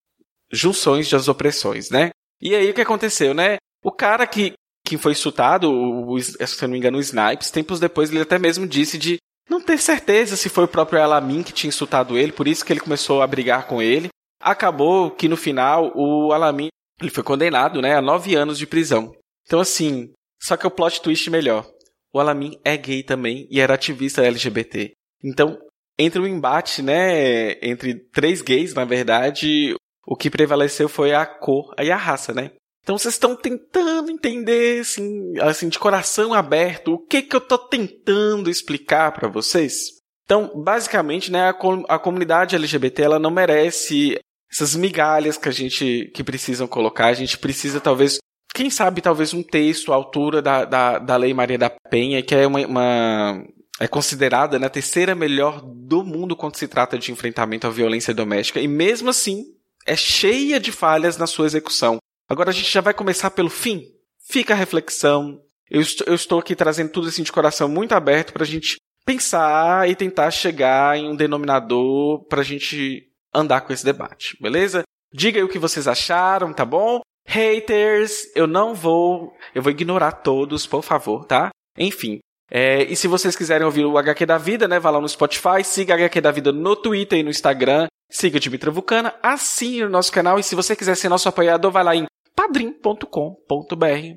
junções 0.52 1.08
das 1.10 1.28
opressões, 1.28 1.90
né? 1.90 2.10
E 2.40 2.54
aí 2.54 2.70
o 2.70 2.74
que 2.74 2.80
aconteceu, 2.80 3.34
né? 3.34 3.56
O 3.84 3.92
cara 3.92 4.26
que 4.26 4.54
que 4.86 4.96
foi 4.98 5.12
insultado, 5.12 5.70
o, 5.70 6.20
se 6.20 6.34
eu 6.42 6.48
não 6.62 6.72
me 6.72 6.78
engano, 6.78 6.98
o 6.98 7.00
Snipes, 7.00 7.50
tempos 7.50 7.78
depois 7.78 8.10
ele 8.10 8.22
até 8.22 8.38
mesmo 8.38 8.66
disse 8.66 8.98
de 8.98 9.18
não 9.48 9.60
ter 9.60 9.78
certeza 9.78 10.36
se 10.36 10.48
foi 10.48 10.64
o 10.64 10.68
próprio 10.68 11.00
Alamin 11.00 11.42
que 11.42 11.52
tinha 11.52 11.68
insultado 11.68 12.18
ele, 12.18 12.32
por 12.32 12.48
isso 12.48 12.64
que 12.64 12.72
ele 12.72 12.80
começou 12.80 13.22
a 13.22 13.26
brigar 13.26 13.66
com 13.66 13.80
ele. 13.80 14.08
Acabou 14.40 15.10
que 15.10 15.28
no 15.28 15.36
final 15.36 15.92
o 15.94 16.32
Alamin 16.32 16.68
ele 17.00 17.10
foi 17.10 17.22
condenado 17.22 17.80
né, 17.80 17.94
a 17.94 18.02
nove 18.02 18.34
anos 18.34 18.58
de 18.58 18.66
prisão. 18.66 19.12
Então 19.46 19.60
assim, 19.60 20.12
só 20.40 20.56
que 20.56 20.66
o 20.66 20.70
plot 20.70 21.02
twist 21.02 21.28
melhor. 21.30 21.66
O 22.12 22.18
Alamin 22.18 22.58
é 22.64 22.76
gay 22.76 23.02
também 23.02 23.46
e 23.50 23.60
era 23.60 23.74
ativista 23.74 24.24
LGBT. 24.24 24.92
Então, 25.22 25.58
entre 25.98 26.20
o 26.20 26.26
embate, 26.26 26.82
né, 26.82 27.52
entre 27.62 27.94
três 27.94 28.42
gays, 28.42 28.74
na 28.74 28.84
verdade, 28.84 29.74
o 30.06 30.16
que 30.16 30.30
prevaleceu 30.30 30.88
foi 30.88 31.14
a 31.14 31.26
cor 31.26 31.74
e 31.78 31.90
a 31.90 31.96
raça, 31.96 32.32
né? 32.32 32.52
Então 32.82 32.96
vocês 32.96 33.14
estão 33.14 33.36
tentando 33.36 34.10
entender, 34.10 34.80
assim, 34.80 35.38
assim, 35.40 35.68
de 35.68 35.78
coração 35.78 36.32
aberto, 36.32 36.94
o 36.94 36.98
que 36.98 37.22
que 37.22 37.36
eu 37.36 37.40
estou 37.40 37.58
tentando 37.58 38.48
explicar 38.50 39.12
para 39.12 39.28
vocês? 39.28 40.00
Então, 40.24 40.50
basicamente, 40.62 41.30
né, 41.30 41.50
a, 41.50 41.56
a 41.88 41.98
comunidade 41.98 42.56
LGBT 42.56 43.02
ela 43.02 43.18
não 43.18 43.30
merece 43.30 44.18
essas 44.50 44.74
migalhas 44.74 45.36
que 45.36 45.48
a 45.48 45.52
gente 45.52 46.10
que 46.14 46.24
precisam 46.24 46.66
colocar. 46.66 47.06
A 47.06 47.14
gente 47.14 47.38
precisa 47.38 47.80
talvez, 47.80 48.18
quem 48.54 48.70
sabe, 48.70 49.00
talvez 49.00 49.32
um 49.32 49.42
texto 49.42 49.92
à 49.92 49.96
altura 49.96 50.42
da, 50.42 50.64
da, 50.64 50.98
da 50.98 51.16
Lei 51.16 51.32
Maria 51.32 51.58
da 51.58 51.70
Penha, 51.70 52.22
que 52.22 52.34
é 52.34 52.46
uma, 52.46 52.60
uma 52.66 53.44
é 53.80 53.88
considerada 53.88 54.58
né, 54.58 54.66
a 54.66 54.70
terceira 54.70 55.14
melhor 55.14 55.62
do 55.62 56.04
mundo 56.04 56.36
quando 56.36 56.56
se 56.56 56.68
trata 56.68 56.98
de 56.98 57.10
enfrentamento 57.10 57.66
à 57.66 57.70
violência 57.70 58.12
doméstica, 58.12 58.60
e 58.60 58.68
mesmo 58.68 59.08
assim 59.08 59.44
é 59.86 59.96
cheia 59.96 60.60
de 60.60 60.70
falhas 60.70 61.16
na 61.16 61.26
sua 61.26 61.46
execução. 61.46 61.98
Agora 62.28 62.50
a 62.50 62.52
gente 62.52 62.70
já 62.70 62.80
vai 62.80 62.92
começar 62.92 63.30
pelo 63.30 63.48
fim. 63.48 63.84
Fica 64.28 64.52
a 64.52 64.56
reflexão. 64.56 65.40
Eu 65.70 65.80
estou, 65.80 66.06
eu 66.06 66.14
estou 66.14 66.38
aqui 66.38 66.54
trazendo 66.54 66.90
tudo 66.90 67.08
assim 67.08 67.22
de 67.22 67.32
coração 67.32 67.68
muito 67.68 67.92
aberto 67.92 68.32
para 68.32 68.42
a 68.42 68.46
gente 68.46 68.76
pensar 69.06 69.88
e 69.88 69.96
tentar 69.96 70.30
chegar 70.30 70.96
em 70.98 71.08
um 71.08 71.16
denominador 71.16 72.24
para 72.26 72.40
a 72.42 72.44
gente 72.44 73.08
andar 73.34 73.62
com 73.62 73.72
esse 73.72 73.84
debate, 73.84 74.36
beleza? 74.40 74.82
Diga 75.12 75.38
aí 75.38 75.44
o 75.44 75.48
que 75.48 75.58
vocês 75.58 75.88
acharam, 75.88 76.52
tá 76.52 76.64
bom? 76.64 77.00
Haters, 77.26 78.30
eu 78.34 78.46
não 78.46 78.74
vou, 78.74 79.32
eu 79.54 79.62
vou 79.62 79.70
ignorar 79.70 80.12
todos, 80.12 80.66
por 80.66 80.82
favor, 80.82 81.24
tá? 81.24 81.50
Enfim, 81.78 82.18
é, 82.50 82.82
e 82.84 82.96
se 82.96 83.06
vocês 83.06 83.36
quiserem 83.36 83.64
ouvir 83.64 83.84
o 83.84 83.96
HQ 83.96 84.26
da 84.26 84.36
Vida, 84.36 84.66
né, 84.66 84.80
vá 84.80 84.90
lá 84.90 85.00
no 85.00 85.08
Spotify, 85.08 85.62
siga 85.62 85.94
HQ 85.94 86.20
da 86.20 86.32
Vida 86.32 86.50
no 86.50 86.74
Twitter 86.74 87.18
e 87.18 87.22
no 87.22 87.30
Instagram, 87.30 87.86
siga 88.10 88.40
Dimitra 88.40 88.70
Vulcana, 88.70 89.14
assine 89.22 89.84
o 89.84 89.88
nosso 89.88 90.10
canal 90.10 90.38
e 90.38 90.42
se 90.42 90.56
você 90.56 90.74
quiser 90.74 90.96
ser 90.96 91.08
nosso 91.08 91.28
apoiador, 91.28 91.70
vai 91.70 91.84
lá 91.84 91.94
em 91.94 92.06
padrim.com.br 92.34 93.06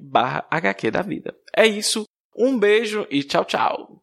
barra 0.01 0.47
HQ 0.49 0.89
da 0.89 1.01
vida. 1.01 1.35
É 1.55 1.67
isso, 1.67 2.05
um 2.35 2.57
beijo 2.57 3.05
e 3.11 3.23
tchau, 3.23 3.45
tchau. 3.45 4.02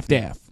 half 0.00 0.08
daff. 0.08 0.49